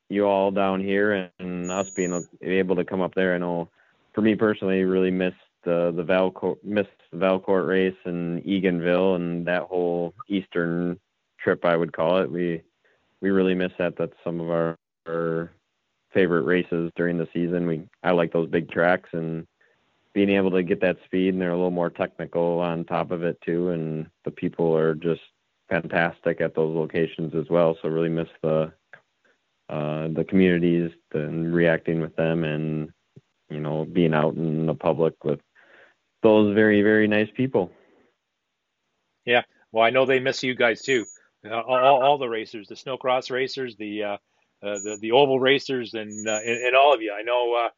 [0.09, 3.35] you all down here and us being able to come up there.
[3.35, 3.69] I know
[4.15, 5.35] for me personally, really miss
[5.65, 10.99] the the Valcourt missed the Valcourt race and Eganville and that whole eastern
[11.39, 12.31] trip I would call it.
[12.31, 12.63] We
[13.21, 13.97] we really miss that.
[13.97, 14.77] That's some of our,
[15.09, 15.53] our
[16.13, 17.67] favorite races during the season.
[17.67, 19.47] We I like those big tracks and
[20.13, 23.23] being able to get that speed and they're a little more technical on top of
[23.23, 25.21] it too and the people are just
[25.69, 27.77] fantastic at those locations as well.
[27.81, 28.73] So really miss the
[29.69, 32.91] uh, the communities and reacting with them and
[33.49, 35.41] you know being out in the public with
[36.23, 37.71] those very very nice people.
[39.25, 41.07] Yeah, well, I know they miss you guys too.
[41.45, 44.17] Uh, all, all the racers, the snowcross racers, the uh,
[44.63, 47.13] the the oval racers, and, uh, and, and all of you.
[47.13, 47.69] I know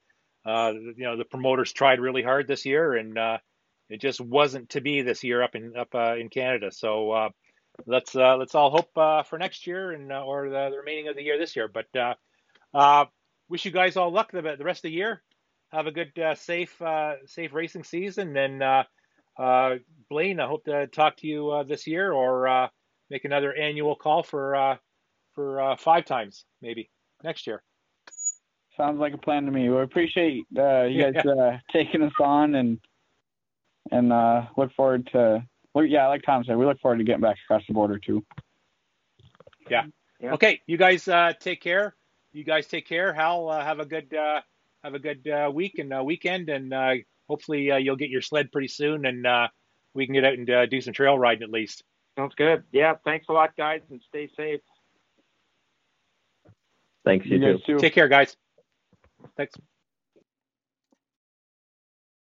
[0.46, 3.18] uh, uh, you know the promoters tried really hard this year, and
[3.88, 6.70] it just wasn't to be this year up in up in Canada.
[6.72, 7.30] So
[7.86, 11.38] let's let's all hope for next year and or the, the, remaining of the year
[11.38, 11.68] this year.
[11.68, 12.18] But
[13.48, 15.22] wish you guys all luck the, the rest of the year
[15.72, 18.36] have a good, uh, safe, uh, safe racing season.
[18.36, 18.84] And uh,
[19.38, 19.76] uh,
[20.10, 22.68] Blaine, I hope to talk to you uh, this year or uh,
[23.10, 24.76] make another annual call for uh,
[25.34, 26.90] for uh, five times maybe
[27.22, 27.62] next year.
[28.76, 29.68] Sounds like a plan to me.
[29.68, 31.32] We appreciate uh, you guys yeah.
[31.32, 32.78] uh, taking us on and
[33.90, 35.44] and uh, look forward to.
[35.74, 38.24] Well, yeah, like Tom said, we look forward to getting back across the border too.
[39.70, 39.84] Yeah.
[40.20, 40.32] yeah.
[40.32, 41.94] Okay, you guys uh, take care.
[42.32, 43.12] You guys take care.
[43.12, 44.40] Hal, uh, have a good uh,
[44.82, 46.94] have a good uh, week and uh, weekend, and uh,
[47.28, 49.48] hopefully uh, you'll get your sled pretty soon, and uh,
[49.94, 51.84] we can get out and uh, do some trail riding at least.
[52.18, 52.64] Sounds good.
[52.72, 54.60] Yeah, thanks a lot, guys, and stay safe.
[57.04, 57.78] Thanks, you, you too.
[57.78, 58.36] Take care, guys.
[59.36, 59.54] Thanks.